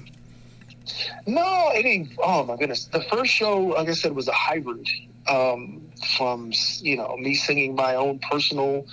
[1.25, 2.85] No, I mean, Oh my goodness!
[2.85, 4.87] The first show, like I said, was a hybrid
[5.27, 8.85] um, from you know me singing my own personal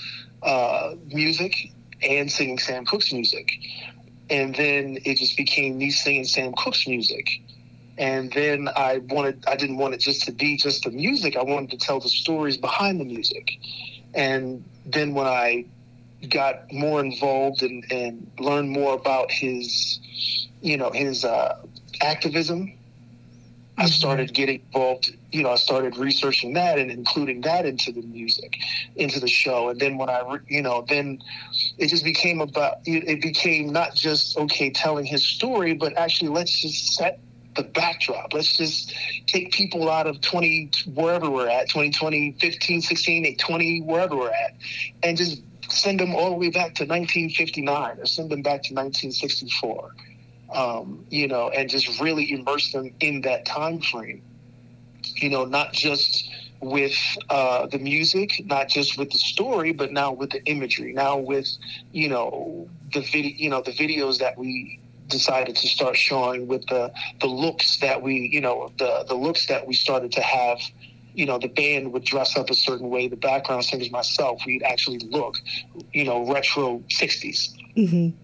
[0.43, 1.55] uh, music
[2.03, 3.53] and singing Sam Cooke's music,
[4.31, 7.29] and then it just became me singing Sam Cooke's music.
[7.99, 11.37] And then I wanted, I didn't want it just to be just the music.
[11.37, 13.51] I wanted to tell the stories behind the music.
[14.15, 15.67] And then when I
[16.29, 20.01] got more involved and, and learned more about his,
[20.63, 21.57] you know, his uh,
[22.01, 22.77] activism.
[23.79, 23.93] I mm-hmm.
[23.93, 28.59] started getting involved, you know, I started researching that and including that into the music,
[28.97, 29.71] into the show.
[29.71, 31.23] And then when I, you know, then
[31.79, 36.61] it just became about, it became not just, okay, telling his story, but actually let's
[36.61, 37.21] just set
[37.57, 38.35] the backdrop.
[38.35, 38.95] Let's just
[39.27, 44.57] take people out of 20, wherever we're at, 2020, 15, 16, 20, wherever we're at,
[45.03, 48.75] and just send them all the way back to 1959 or send them back to
[48.75, 49.95] 1964
[50.53, 54.23] um, you know, and just really immerse them in that time frame.
[55.17, 56.97] You know, not just with
[57.31, 61.49] uh, the music, not just with the story, but now with the imagery, now with
[61.93, 66.67] you know the video, you know the videos that we decided to start showing with
[66.69, 70.61] the the looks that we you know the the looks that we started to have
[71.15, 74.63] you know the band would dress up a certain way the background singers myself we'd
[74.63, 75.35] actually look
[75.93, 78.17] you know retro 60s mm-hmm.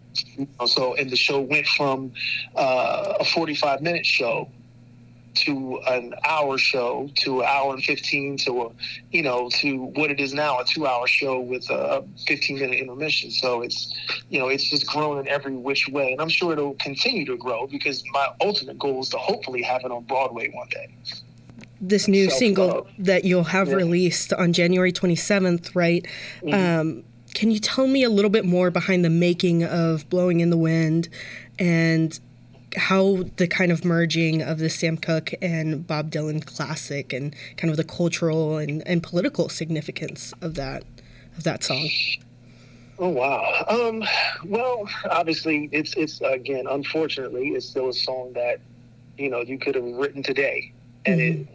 [0.66, 2.12] So, and the show went from
[2.54, 4.48] uh, a 45 minute show
[5.36, 8.70] to an hour show to an hour and 15 to a,
[9.10, 12.78] you know, to what it is now, a two hour show with a 15 minute
[12.78, 13.30] intermission.
[13.30, 13.92] So it's,
[14.30, 16.12] you know, it's just grown in every which way.
[16.12, 19.82] And I'm sure it'll continue to grow because my ultimate goal is to hopefully have
[19.84, 20.88] it on Broadway one day
[21.78, 23.74] this new single that you'll have yeah.
[23.74, 26.06] released on January 27th, right?
[26.42, 26.80] Mm-hmm.
[26.80, 27.04] Um,
[27.36, 30.56] can you tell me a little bit more behind the making of Blowing in the
[30.56, 31.10] Wind
[31.58, 32.18] and
[32.74, 37.70] how the kind of merging of the Sam Cooke and Bob Dylan classic and kind
[37.70, 40.84] of the cultural and, and political significance of that
[41.36, 41.86] of that song?
[42.98, 43.66] Oh wow.
[43.68, 44.02] Um,
[44.46, 48.60] well, obviously, it's it's again, unfortunately, it's still a song that
[49.18, 50.72] you know you could have written today,
[51.04, 51.42] and mm-hmm.
[51.42, 51.48] it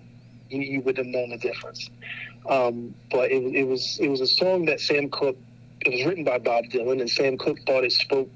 [0.51, 1.89] you, you would have known the difference.
[2.47, 5.37] Um, but it, it was it was a song that Sam Cooke
[5.85, 8.29] it was written by Bob Dylan, and Sam Cooke thought it spoke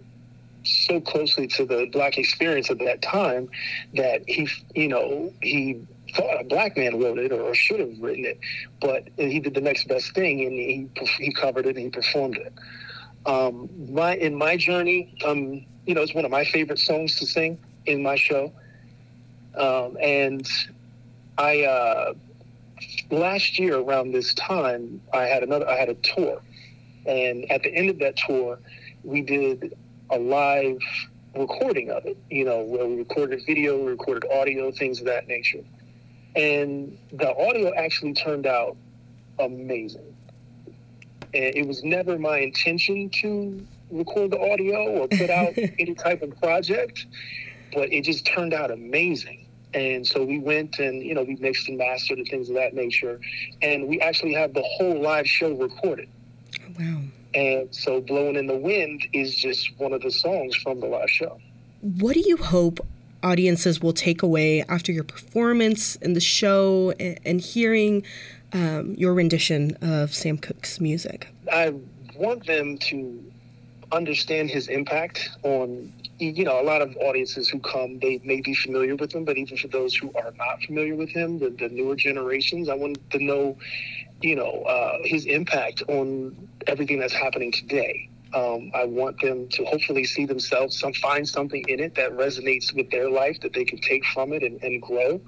[0.64, 3.50] so closely to the black experience of that time
[3.94, 5.80] that he, you know, he
[6.16, 8.40] thought a black man wrote it or should have written it,
[8.82, 12.38] but he did the next best thing and he he covered it and he performed
[12.38, 12.54] it.
[13.26, 17.26] Um, my in my journey, um, you know, it's one of my favorite songs to
[17.28, 18.52] sing in my show,
[19.56, 20.48] um, and
[21.38, 22.14] I uh,
[23.12, 26.42] last year around this time I had another I had a tour
[27.06, 28.60] and at the end of that tour,
[29.04, 29.78] we did
[30.10, 30.80] a live
[31.36, 35.28] recording of it, you know, where we recorded video, we recorded audio, things of that
[35.28, 35.64] nature.
[36.36, 38.76] And the audio actually turned out
[39.40, 40.16] amazing.
[41.34, 46.22] And it was never my intention to record the audio or put out any type
[46.22, 47.06] of project,
[47.74, 49.46] but it just turned out amazing.
[49.74, 52.74] And so we went and, you know, we mixed and mastered and things of that
[52.74, 53.20] nature.
[53.62, 56.08] And we actually have the whole live show recorded.
[56.80, 57.02] Wow.
[57.34, 61.12] And so Blowing in the Wind is just one of the songs from the last
[61.12, 61.40] show.
[61.82, 62.80] What do you hope
[63.24, 68.04] audiences will take away after your performance and the show and, and hearing
[68.54, 71.28] um, your rendition of Sam Cooke's music?
[71.52, 71.74] I
[72.16, 73.24] want them to
[73.92, 78.54] understand his impact on you know a lot of audiences who come they may be
[78.54, 81.70] familiar with him but even for those who are not familiar with him the, the
[81.70, 83.56] newer generations i want to know
[84.22, 86.36] you know uh, his impact on
[86.68, 91.64] everything that's happening today um, I want them to hopefully see themselves, some find something
[91.70, 94.82] in it that resonates with their life that they can take from it and, and
[94.82, 95.22] grow.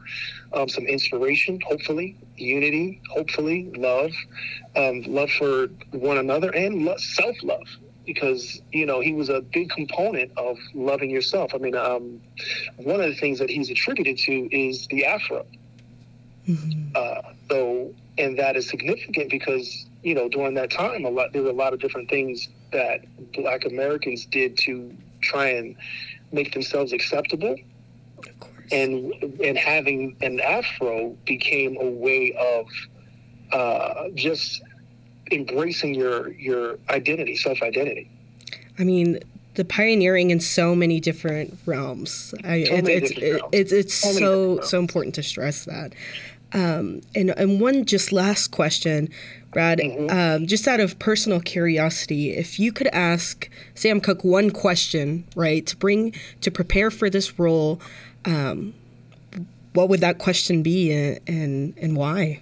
[0.51, 4.11] Um, some inspiration, hopefully, unity, hopefully, love,
[4.75, 7.67] um, love for one another, and lo- self love.
[8.05, 11.51] Because you know he was a big component of loving yourself.
[11.53, 12.21] I mean, um,
[12.77, 15.45] one of the things that he's attributed to is the afro.
[16.47, 16.91] Mm-hmm.
[16.95, 17.66] Uh, so,
[18.17, 21.53] and that is significant because you know during that time, a lot there were a
[21.53, 23.01] lot of different things that
[23.33, 25.75] Black Americans did to try and
[26.31, 27.55] make themselves acceptable.
[28.71, 32.67] And and having an afro became a way of
[33.53, 34.61] uh, just
[35.31, 38.09] embracing your your identity, self identity.
[38.79, 39.19] I mean,
[39.55, 42.33] the pioneering in so many different realms.
[42.43, 43.49] I, So it's, many it's, different realms.
[43.53, 45.93] it's it's So so so important to stress that.
[46.53, 49.09] Um, and and one just last question,
[49.51, 50.09] Brad, Mm-hmm.
[50.17, 55.65] um, just out of personal curiosity, if you could ask Sam Cooke one question, right,
[55.65, 57.81] to bring to prepare for this role,
[58.25, 58.73] um,
[59.73, 62.41] what would that question be, and and, and why?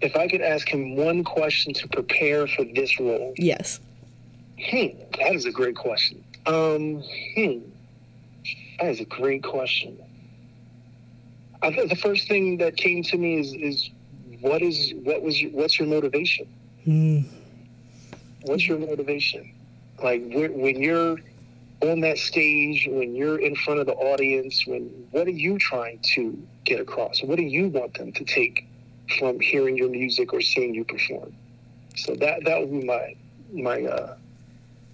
[0.00, 3.78] If I could ask him one question to prepare for this role, Yes.
[4.58, 4.86] Hmm,
[5.18, 6.24] that is a great question.
[6.46, 7.02] Um,
[7.36, 7.58] hmm,
[8.80, 9.96] that is a great question.
[11.62, 13.90] I think the first thing that came to me is is
[14.40, 16.46] what is what was your, what's your motivation?
[16.86, 17.24] Mm.
[18.42, 19.54] What's your motivation?
[20.02, 21.18] Like when when you're
[21.80, 24.82] on that stage, when you're in front of the audience, when
[25.12, 27.22] what are you trying to get across?
[27.22, 28.66] What do you want them to take
[29.18, 31.32] from hearing your music or seeing you perform?
[31.96, 33.14] So that that would be my
[33.52, 34.16] my uh,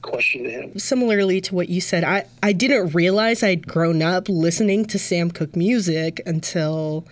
[0.03, 0.78] question to him.
[0.78, 5.30] similarly to what you said, I, I didn't realize I'd grown up listening to Sam
[5.30, 7.07] Cooke music until,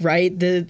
[0.00, 0.66] right, the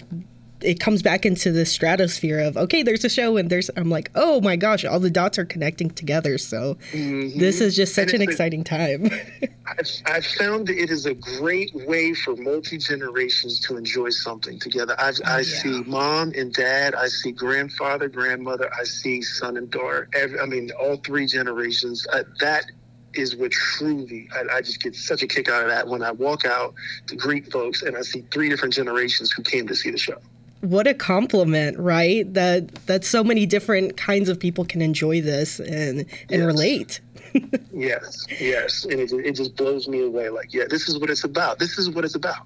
[0.63, 4.11] it comes back into the stratosphere of okay, there's a show and there's I'm like,
[4.15, 6.37] oh my gosh, all the dots are connecting together.
[6.37, 9.09] So this is just such an it's a- exciting time.
[9.67, 14.59] I've, I've found that it is a great way for multi generations to enjoy something
[14.59, 14.95] together.
[14.99, 20.09] I've, I see mom and dad, I see grandfather, grandmother, I see son and daughter.
[20.13, 22.05] Every, I mean, all three generations.
[22.11, 22.65] Uh, that
[23.13, 26.11] is what truly, I, I just get such a kick out of that when I
[26.11, 26.73] walk out
[27.07, 30.17] to greet folks and I see three different generations who came to see the show.
[30.61, 32.31] What a compliment, right?
[32.33, 37.01] That that so many different kinds of people can enjoy this and and relate.
[37.73, 38.83] Yes, yes.
[38.83, 40.27] And it, it just blows me away.
[40.27, 41.59] Like, yeah, this is what it's about.
[41.59, 42.45] This is what it's about.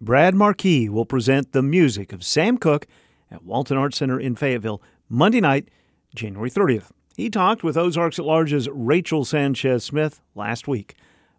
[0.00, 2.86] Brad Marquis will present the music of Sam Cooke
[3.30, 5.68] at Walton Arts Center in Fayetteville Monday night,
[6.14, 6.90] January 30th.
[7.14, 10.94] He talked with Ozarks at Large's Rachel Sanchez Smith last week.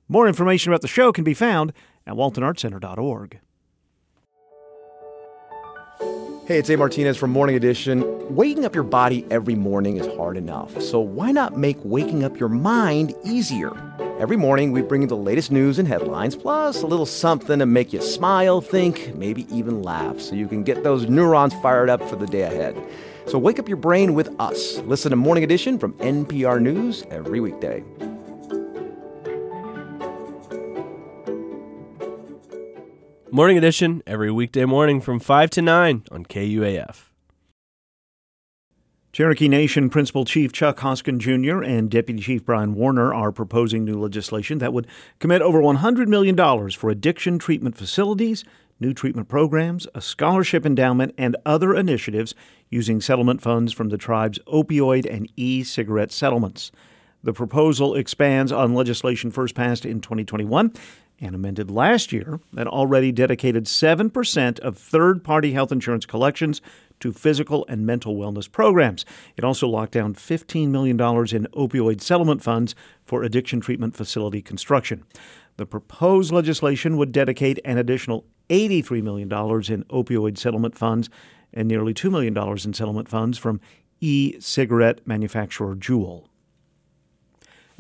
[0.07, 1.74] More information about the show can be found
[2.05, 3.39] at waltonartscenter.org.
[6.45, 6.75] Hey, it's A.
[6.75, 8.03] Martinez from Morning Edition.
[8.35, 12.37] Waking up your body every morning is hard enough, so why not make waking up
[12.37, 13.71] your mind easier?
[14.19, 17.65] Every morning, we bring you the latest news and headlines, plus a little something to
[17.65, 22.03] make you smile, think, maybe even laugh, so you can get those neurons fired up
[22.09, 22.75] for the day ahead.
[23.25, 24.79] So wake up your brain with us.
[24.79, 27.85] Listen to Morning Edition from NPR News every weekday.
[33.36, 37.05] Morning edition every weekday morning from 5 to 9 on KUAF.
[39.11, 41.63] Cherokee Nation Principal Chief Chuck Hoskin Jr.
[41.63, 44.86] and Deputy Chief Brian Warner are proposing new legislation that would
[45.17, 46.38] commit over $100 million
[46.69, 48.45] for addiction treatment facilities,
[48.79, 52.36] new treatment programs, a scholarship endowment, and other initiatives
[52.69, 56.71] using settlement funds from the tribe's opioid and e cigarette settlements.
[57.23, 60.71] The proposal expands on legislation first passed in 2021
[61.24, 66.61] and amended last year that already dedicated 7% of third party health insurance collections
[66.99, 69.05] to physical and mental wellness programs.
[69.38, 75.03] It also locked down $15 million in opioid settlement funds for addiction treatment facility construction.
[75.57, 81.09] The proposed legislation would dedicate an additional $83 million in opioid settlement funds
[81.53, 83.61] and nearly $2 million in settlement funds from
[84.01, 86.26] e cigarette manufacturer Juul.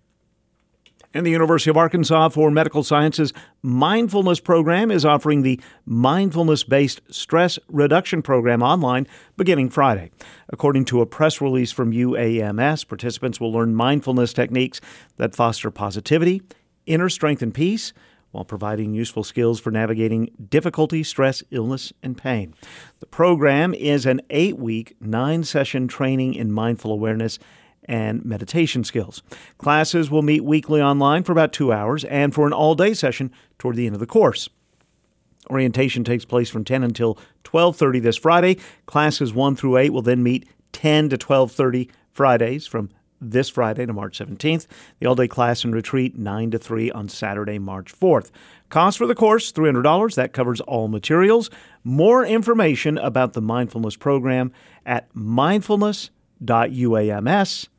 [1.16, 7.00] And the University of Arkansas for Medical Sciences Mindfulness Program is offering the Mindfulness Based
[7.10, 9.08] Stress Reduction Program online
[9.38, 10.12] beginning Friday.
[10.50, 14.82] According to a press release from UAMS, participants will learn mindfulness techniques
[15.16, 16.42] that foster positivity,
[16.86, 17.94] inner strength, and peace
[18.32, 22.54] while providing useful skills for navigating difficulty, stress, illness, and pain.
[23.00, 27.40] The program is an eight week, nine session training in mindful awareness
[27.86, 29.24] and meditation skills.
[29.58, 33.32] Classes will meet weekly online for about two hours and for an all day session
[33.58, 34.50] toward the end of the course.
[35.50, 38.58] Orientation takes place from 10 until 12:30 this Friday.
[38.86, 42.90] Classes 1 through 8 will then meet 10 to 12:30 Fridays from
[43.22, 44.68] this Friday to March 17th.
[45.00, 48.32] The all-day class and retreat 9 to 3 on Saturday, March 4th.
[48.70, 50.16] Cost for the course $300.
[50.16, 51.50] That covers all materials.
[51.84, 54.52] More information about the mindfulness program
[54.86, 57.70] at mindfulness.uams.edu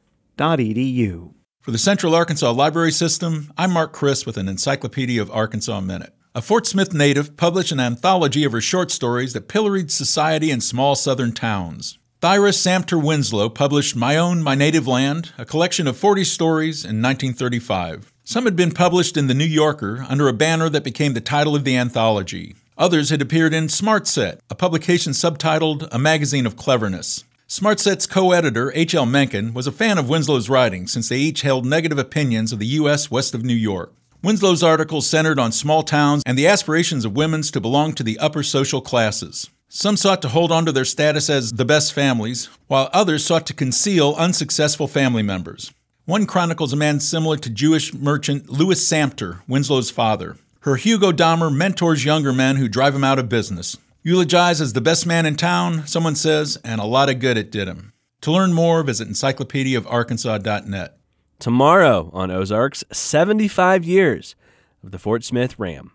[1.62, 6.12] For the Central Arkansas Library System, I'm Mark Christ with an Encyclopedia of Arkansas Minute.
[6.34, 10.61] A Fort Smith native published an anthology of her short stories that pilloried society in
[10.61, 11.97] small southern towns.
[12.20, 17.01] Thyra Samter Winslow published My Own, My Native Land, a collection of 40 stories in
[17.01, 18.12] 1935.
[18.22, 21.57] Some had been published in The New Yorker under a banner that became the title
[21.57, 22.57] of the anthology.
[22.76, 27.24] Others had appeared in Smart Set, a publication subtitled A Magazine of Cleverness.
[27.49, 29.07] SmartSet's co editor, H.L.
[29.07, 32.67] Mencken, was a fan of Winslow's writing since they each held negative opinions of the
[32.67, 33.09] U.S.
[33.09, 33.93] west of New York.
[34.21, 38.19] Winslow's articles centered on small towns and the aspirations of women to belong to the
[38.19, 39.49] upper social classes.
[39.69, 43.47] Some sought to hold on to their status as the best families, while others sought
[43.47, 45.73] to conceal unsuccessful family members.
[46.05, 50.37] One chronicles a man similar to Jewish merchant Louis Samter, Winslow's father.
[50.63, 53.77] Her Hugo Dahmer mentors younger men who drive him out of business.
[54.07, 57.51] Eulogized as the best man in town, someone says, and a lot of good it
[57.51, 57.93] did him.
[58.21, 60.99] To learn more, visit encyclopediaofarkansas.net.
[61.41, 64.37] Tomorrow on Ozarks, 75 years
[64.85, 65.91] of the Fort Smith RAM.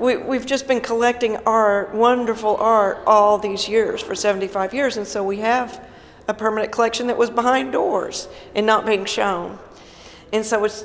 [0.00, 5.06] We, we've just been collecting art, wonderful art, all these years for 75 years, and
[5.06, 5.88] so we have
[6.26, 8.26] a permanent collection that was behind doors
[8.56, 9.56] and not being shown.
[10.32, 10.84] And so it's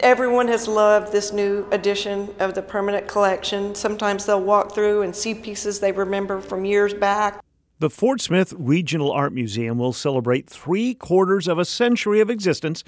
[0.00, 3.74] everyone has loved this new edition of the permanent collection.
[3.74, 7.42] Sometimes they'll walk through and see pieces they remember from years back.
[7.80, 12.82] The Fort Smith Regional Art Museum will celebrate three quarters of a century of existence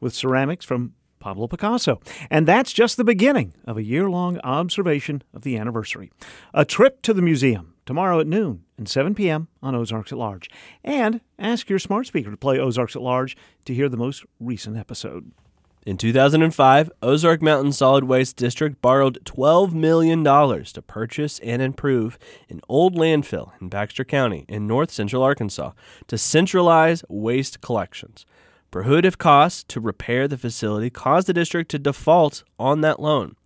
[0.00, 2.00] with ceramics from Pablo Picasso.
[2.30, 6.12] And that's just the beginning of a year long observation of the anniversary.
[6.54, 9.48] A trip to the museum tomorrow at noon and 7 p.m.
[9.62, 10.48] on Ozarks at Large.
[10.84, 14.76] And ask your smart speaker to play Ozarks at Large to hear the most recent
[14.76, 15.32] episode.
[15.86, 22.18] In 2005, Ozark Mountain Solid Waste District borrowed $12 million to purchase and improve
[22.48, 25.70] an old landfill in Baxter County in north central Arkansas
[26.08, 28.26] to centralize waste collections.
[28.72, 33.36] Prohibitive costs to repair the facility caused the district to default on that loan.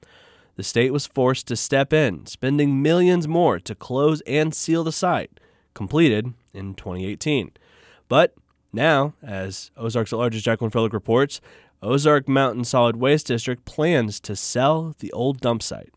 [0.56, 4.92] The state was forced to step in, spending millions more to close and seal the
[4.92, 5.38] site,
[5.74, 7.50] completed in 2018.
[8.08, 8.34] But
[8.72, 11.40] now, as Ozarks at Large's Jacqueline Froelich reports,
[11.82, 15.88] Ozark Mountain Solid Waste District plans to sell the old dump site.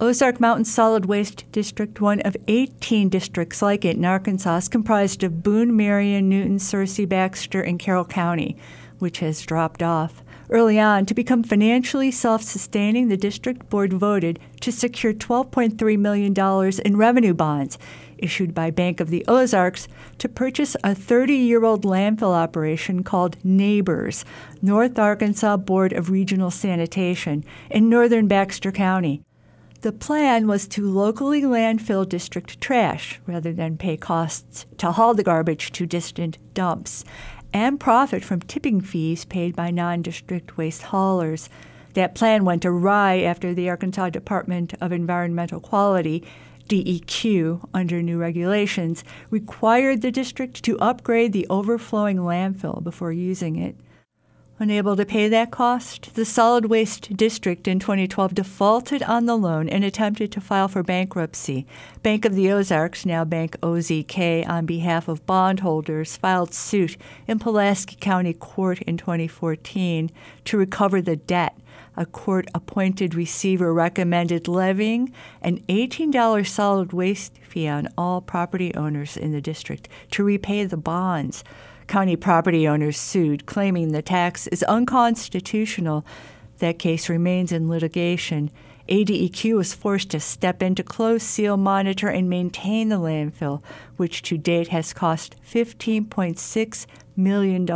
[0.00, 5.24] Ozark Mountain Solid Waste District, one of 18 districts like it in Arkansas, is comprised
[5.24, 8.56] of Boone, Marion, Newton, Searcy, Baxter, and Carroll County,
[9.00, 10.22] which has dropped off.
[10.50, 16.32] Early on, to become financially self sustaining, the district board voted to secure $12.3 million
[16.84, 17.76] in revenue bonds
[18.18, 19.88] issued by Bank of the Ozarks
[20.18, 24.24] to purchase a 30 year old landfill operation called NABORS,
[24.62, 29.22] North Arkansas Board of Regional Sanitation, in northern Baxter County.
[29.80, 35.22] The plan was to locally landfill district trash rather than pay costs to haul the
[35.22, 37.04] garbage to distant dumps
[37.52, 41.48] and profit from tipping fees paid by non district waste haulers.
[41.94, 46.24] That plan went awry after the Arkansas Department of Environmental Quality
[46.68, 53.76] DEQ, under new regulations, required the district to upgrade the overflowing landfill before using it.
[54.60, 59.68] Unable to pay that cost, the Solid Waste District in 2012 defaulted on the loan
[59.68, 61.64] and attempted to file for bankruptcy.
[62.02, 66.96] Bank of the Ozarks, now Bank OZK, on behalf of bondholders, filed suit
[67.28, 70.10] in Pulaski County Court in 2014
[70.46, 71.56] to recover the debt.
[71.98, 79.16] A court appointed receiver recommended levying an $18 solid waste fee on all property owners
[79.16, 81.42] in the district to repay the bonds.
[81.88, 86.06] County property owners sued, claiming the tax is unconstitutional.
[86.58, 88.52] That case remains in litigation.
[88.88, 93.60] ADEQ was forced to step in to close, seal, monitor, and maintain the landfill,
[93.96, 96.86] which to date has cost $15.6
[97.16, 97.66] million.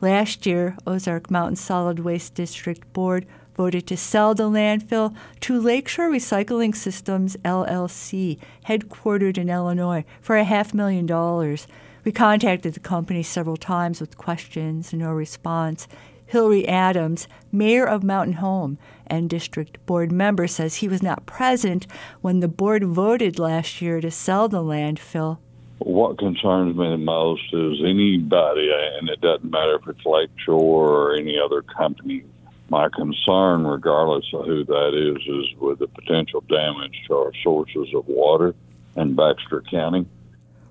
[0.00, 3.26] Last year, Ozark Mountain Solid Waste District Board
[3.56, 10.44] voted to sell the landfill to Lakeshore Recycling Systems LLC, headquartered in Illinois, for a
[10.44, 11.66] half million dollars.
[12.04, 15.88] We contacted the company several times with questions, no response.
[16.32, 18.78] Hillrey Adams, mayor of Mountain Home
[19.08, 21.88] and district board member, says he was not present
[22.20, 25.38] when the board voted last year to sell the landfill.
[25.78, 31.14] What concerns me the most is anybody, and it doesn't matter if it's Lakeshore or
[31.14, 32.24] any other company.
[32.68, 37.88] My concern, regardless of who that is, is with the potential damage to our sources
[37.94, 38.54] of water
[38.96, 40.06] in Baxter County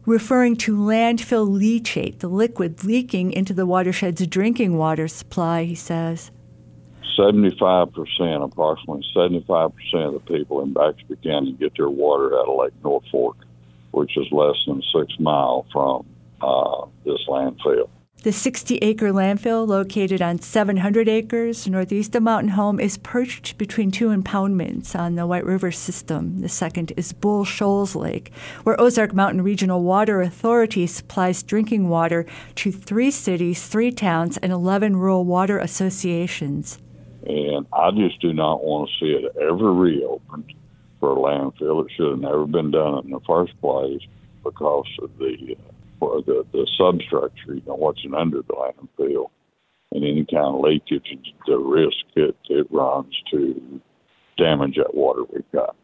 [0.07, 6.31] referring to landfill leachate, the liquid leaking into the watershed's drinking water supply, he says.
[7.19, 9.73] 75%, approximately 75%
[10.07, 13.33] of the people in Baxter County get their water out of Lake Norfork,
[13.97, 16.05] which is less than six miles from
[16.39, 17.89] uh, this landfill.
[18.23, 23.89] The 60 acre landfill, located on 700 acres northeast of Mountain Home, is perched between
[23.89, 26.41] two impoundments on the White River system.
[26.41, 28.31] The second is Bull Shoals Lake,
[28.63, 32.25] where Ozark Mountain Regional Water Authority supplies drinking water
[32.55, 36.79] to three cities, three towns, and 11 rural water associations.
[37.25, 40.53] And I just do not want to see it ever reopened
[40.99, 41.85] for a landfill.
[41.85, 44.01] It should have never been done in the first place
[44.43, 45.55] because of the
[46.01, 49.29] uh, the, the substructure, you know, what's under the landfill,
[49.91, 53.81] and any kind of leakage, the risk it, it runs to
[54.37, 55.75] damage that water we've got.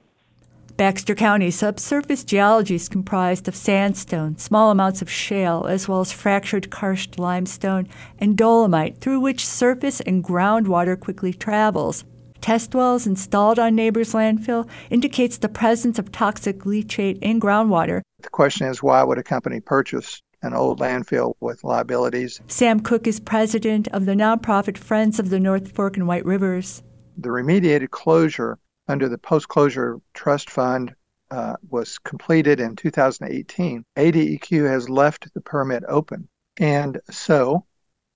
[0.75, 6.11] Baxter County subsurface geology is comprised of sandstone, small amounts of shale, as well as
[6.11, 7.87] fractured karst limestone
[8.17, 12.05] and dolomite, through which surface and groundwater quickly travels.
[12.43, 18.29] Test wells installed on NABORS' landfill indicates the presence of toxic leachate in groundwater the
[18.29, 22.41] question is, why would a company purchase an old landfill with liabilities?
[22.47, 26.81] Sam Cook is president of the nonprofit Friends of the North Fork and White Rivers.
[27.17, 30.95] The remediated closure under the post closure trust fund
[31.31, 33.85] uh, was completed in 2018.
[33.97, 36.27] ADEQ has left the permit open,
[36.59, 37.65] and so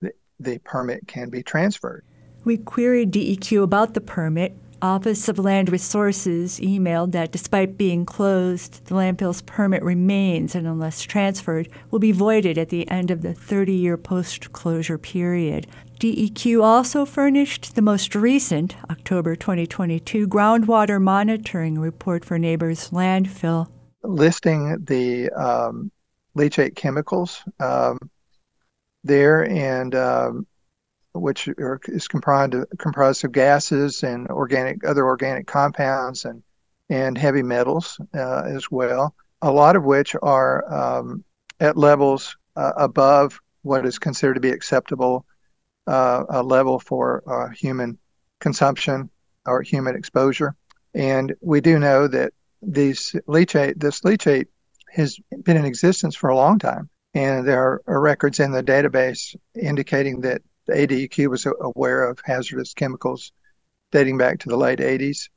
[0.00, 2.04] the, the permit can be transferred.
[2.48, 8.86] We queried DEQ about the permit, Office of Land Resources emailed that despite being closed,
[8.86, 13.34] the landfill's permit remains and, unless transferred, will be voided at the end of the
[13.34, 15.66] 30 year post closure period.
[16.00, 23.68] DEQ also furnished the most recent, October 2022, groundwater monitoring report for NABORS Landfill.
[24.02, 25.92] Listing the um,
[26.34, 27.98] leachate chemicals um,
[29.04, 30.46] there and um,
[31.20, 36.42] which are, is comprised of, comprised of gases and organic other organic compounds and
[36.90, 39.14] and heavy metals uh, as well.
[39.42, 41.24] A lot of which are um,
[41.60, 45.26] at levels uh, above what is considered to be acceptable
[45.86, 47.98] uh, a level for uh, human
[48.40, 49.10] consumption
[49.46, 50.54] or human exposure.
[50.94, 54.46] And we do know that these leachate, this leachate
[54.92, 56.88] has been in existence for a long time.
[57.14, 62.74] And there are records in the database indicating that the ADEQ was aware of hazardous
[62.74, 63.32] chemicals
[63.90, 65.30] dating back to the late 80s,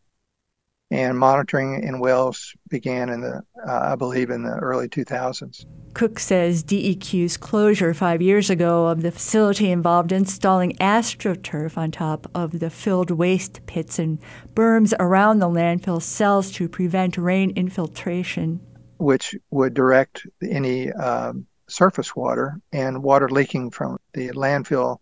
[0.91, 5.65] and monitoring in wells began in the, uh, I believe, in the early 2000s.
[5.93, 12.29] Cook says DEQ's closure five years ago of the facility involved installing astroturf on top
[12.35, 14.19] of the filled waste pits and
[14.53, 18.59] berms around the landfill cells to prevent rain infiltration.
[18.97, 24.99] Which would direct any um, surface water and water leaking from the landfill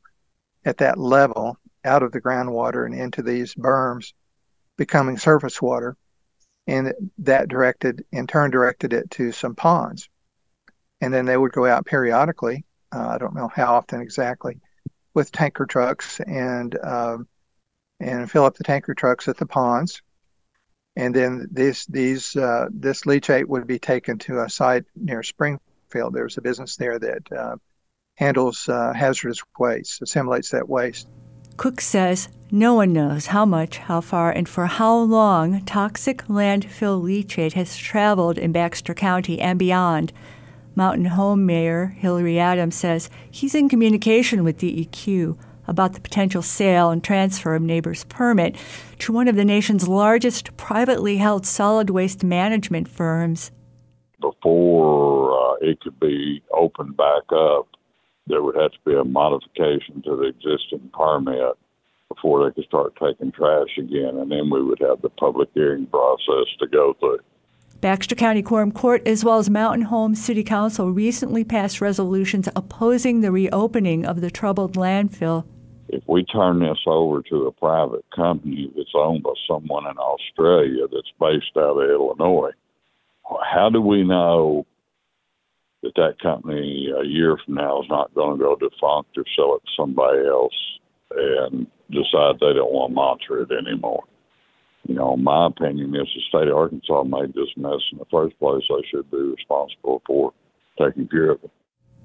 [0.66, 4.14] at that level out of the groundwater and into these berms,
[4.78, 5.96] becoming surface water.
[6.68, 10.10] And that directed, in turn, directed it to some ponds.
[11.02, 14.60] And then they would go out periodically, uh, I don't know how often exactly,
[15.14, 17.28] with tanker trucks and um,
[18.00, 20.02] and fill up the tanker trucks at the ponds.
[20.96, 26.14] And then this these uh, this leachate would be taken to a site near Springfield.
[26.14, 27.56] There's a business there that uh,
[28.20, 31.08] handles uh, hazardous waste, assimilates that waste.
[31.56, 37.02] Cook says no one knows how much, how far, and for how long toxic landfill
[37.02, 40.12] leachate has traveled in Baxter County and beyond.
[40.76, 46.90] Mountain Home Mayor Hillrey Adams says he's in communication with DEQ about the potential sale
[46.90, 48.56] and transfer of NABORS Permit
[49.00, 53.52] to one of the nation's largest privately held solid waste management firms.
[54.20, 57.68] Before uh, it could be opened back up,
[58.30, 61.58] there would have to be a modification to the existing permit
[62.08, 65.86] before they could start taking trash again, and then we would have the public hearing
[65.88, 67.20] process to go through.
[67.82, 73.22] Baxter County Quorum Court, as well as Mountain Home City Council, recently passed resolutions opposing
[73.22, 75.46] the reopening of the troubled landfill.
[75.88, 80.88] If we turn this over to a private company that's owned by someone in Australia
[80.92, 82.52] that's based out of Illinois,
[83.54, 84.66] how do we know
[85.84, 89.56] that that company a year from now is not going to go defunct or sell
[89.56, 90.54] it to somebody else
[91.12, 94.04] and decide they don't want to monitor it anymore?
[94.88, 98.38] You know, my opinion is the state of Arkansas made this mess in the first
[98.40, 98.64] place.
[98.70, 100.34] They should be responsible for
[100.80, 101.52] taking care of it.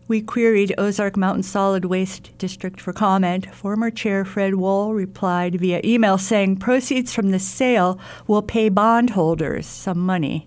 [0.07, 3.55] We queried Ozark Mountain Solid Waste District for comment.
[3.55, 9.67] Former Chair Fred Wohl replied via email saying proceeds from the sale will pay bondholders
[9.67, 10.47] some money.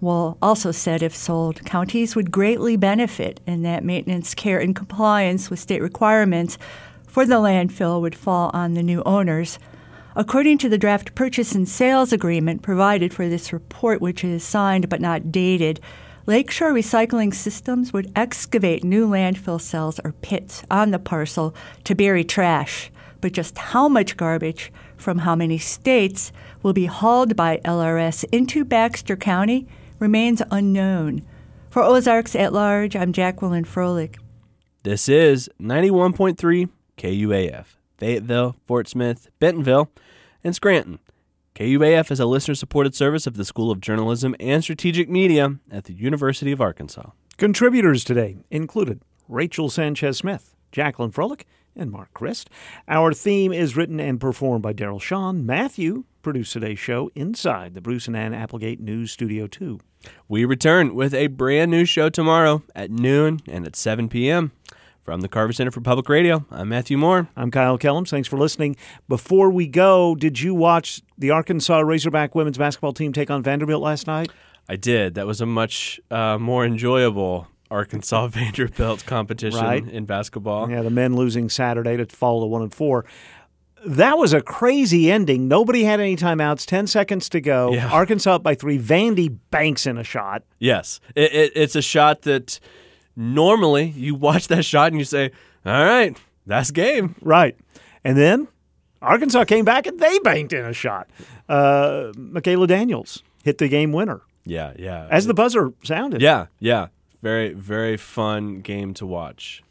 [0.00, 5.50] Wohl also said if sold, counties would greatly benefit and that maintenance, care, and compliance
[5.50, 6.56] with state requirements
[7.06, 9.58] for the landfill would fall on the new owners.
[10.16, 14.88] According to the draft purchase and sales agreement provided for this report, which is signed
[14.88, 15.80] but not dated,
[16.26, 22.24] Lakeshore Recycling Systems would excavate new landfill cells or pits on the parcel to bury
[22.24, 22.90] trash.
[23.20, 26.32] But just how much garbage from how many states
[26.62, 29.66] will be hauled by LRS into Baxter County
[30.00, 31.22] remains unknown.
[31.68, 34.16] For Ozarks at Large, I'm Jacqueline Froelich.
[34.82, 37.66] This is 91.3 KUAF,
[37.98, 39.90] Fayetteville, Fort Smith, Bentonville,
[40.42, 40.98] and Scranton.
[41.54, 45.84] KUAF is a listener supported service of the School of Journalism and Strategic Media at
[45.84, 47.10] the University of Arkansas.
[47.36, 51.42] Contributors today included Rachel Sanchez Smith, Jacqueline Froelich,
[51.76, 52.50] and Mark Christ.
[52.88, 55.46] Our theme is written and performed by Daryl Swann.
[55.46, 59.80] Matthew produced today's show inside the Bruce and Ann Applegate News Studio 2.
[60.28, 64.52] We return with a brand new show tomorrow at noon and at 7 p.m.
[65.02, 67.28] From the Carver Center for Public Radio, I'm Matthew Moore.
[67.36, 68.10] I'm Kyle Kellums.
[68.10, 68.76] Thanks for listening.
[69.08, 73.82] Before we go, did you watch the Arkansas Razorback women's basketball team take on Vanderbilt
[73.82, 74.30] last night?
[74.68, 75.14] I did.
[75.14, 79.88] That was a much uh, more enjoyable Arkansas Vanderbilt competition Right.
[79.88, 80.70] in basketball.
[80.70, 83.04] Yeah, the men losing Saturday to fall to one and four.
[83.86, 85.48] That was a crazy ending.
[85.48, 86.66] Nobody had any timeouts.
[86.66, 87.72] Ten seconds to go.
[87.72, 87.88] Yeah.
[87.90, 88.78] Arkansas up by three.
[88.78, 90.42] Vandy banks in a shot.
[90.58, 92.60] Yes, it, it, it's a shot that
[93.16, 95.30] normally you watch that shot and you say,
[95.64, 96.16] "All right,
[96.46, 97.56] that's game." Right,
[98.04, 98.48] and then
[99.02, 101.08] Arkansas came back and they banked in a shot.
[101.48, 105.08] Uh, Makayla Daniels hit the game winner Yeah, yeah.
[105.10, 106.20] as the buzzer sounded.
[106.20, 106.88] yeah, yeah.
[107.22, 109.62] Very, very fun game to watch.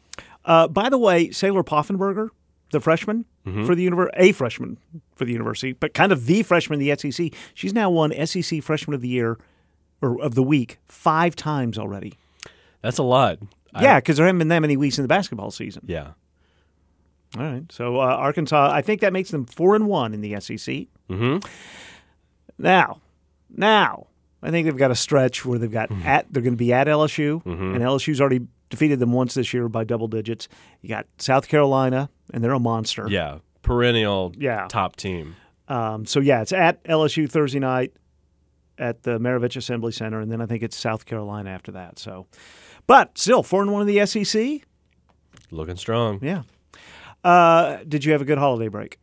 [0.44, 2.28] Uh, by the way, Saylor Poffenberger,
[2.70, 3.66] the freshman Mhm.
[3.66, 4.78] for the univer- a freshman
[5.16, 7.32] for the university, but kind of the freshman in the SEC.
[7.54, 9.38] She's now won SEC Freshman of the Year
[10.02, 12.14] or of the week five times already.
[12.82, 13.38] That's a lot.
[13.80, 15.82] Yeah, because there haven't been that many weeks in the basketball season.
[15.86, 16.12] yeah.
[17.38, 20.34] All right, so uh, Arkansas, I think that makes them four and one in the
[20.40, 20.88] SEC.
[21.08, 21.38] Mm-hmm.
[22.58, 23.00] Now,
[23.54, 24.06] now
[24.42, 26.88] I think they've got a stretch where they've got at they're going to be at
[26.88, 27.74] LSU, Mhm.
[27.76, 30.48] and LSU's already defeated them once this year by double digits.
[30.80, 33.06] You got South Carolina, and they're a monster.
[33.08, 34.66] Yeah, perennial Yeah.
[34.68, 35.36] top team.
[35.68, 37.92] Um, so yeah, it's at LSU Thursday night
[38.78, 41.98] at the Maravich Assembly Center, and then I think it's South Carolina after that.
[41.98, 42.26] So,
[42.86, 44.62] but still four and one in the SEC.
[45.50, 46.18] Looking strong.
[46.22, 46.42] Yeah.
[47.22, 48.98] Uh, did you have a good holiday break?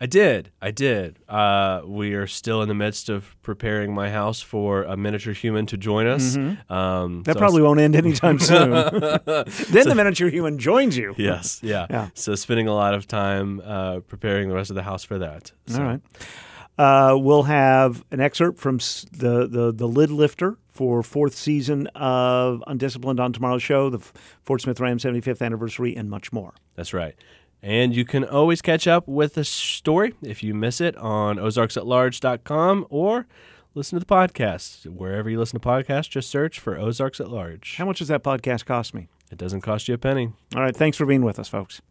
[0.00, 0.50] I did.
[0.60, 1.18] I did.
[1.28, 5.64] Uh, we are still in the midst of preparing my house for a miniature human
[5.66, 6.36] to join us.
[6.36, 6.70] Mhm.
[6.70, 8.70] Um, That so- probably won't end anytime soon.
[8.72, 8.90] then
[9.48, 11.14] So- the miniature human joins you.
[11.16, 11.60] Yes.
[11.62, 11.86] Yeah.
[11.88, 12.08] Yeah.
[12.14, 15.52] So spending a lot of time uh, preparing the rest of the house for that.
[15.66, 15.78] So.
[15.80, 16.00] All right.
[16.78, 22.62] Uh, we'll have an excerpt from the, the, the lid lifter for fourth season of
[22.66, 23.98] Undisciplined on tomorrow's show, the
[24.44, 26.52] Fort Smith RAM 75th anniversary, and much more.
[26.74, 27.14] That's right.
[27.66, 32.86] And you can always catch up with the story if you miss it on ozarksatlarge.com
[32.90, 33.26] or
[33.74, 34.86] listen to the podcast.
[34.86, 37.74] Wherever you listen to podcasts, just search for Ozarks at Large.
[37.74, 39.08] How much does that podcast cost me?
[39.32, 40.32] It doesn't cost you a penny.
[40.54, 40.76] All right.
[40.76, 41.82] Thanks for being with us, folks.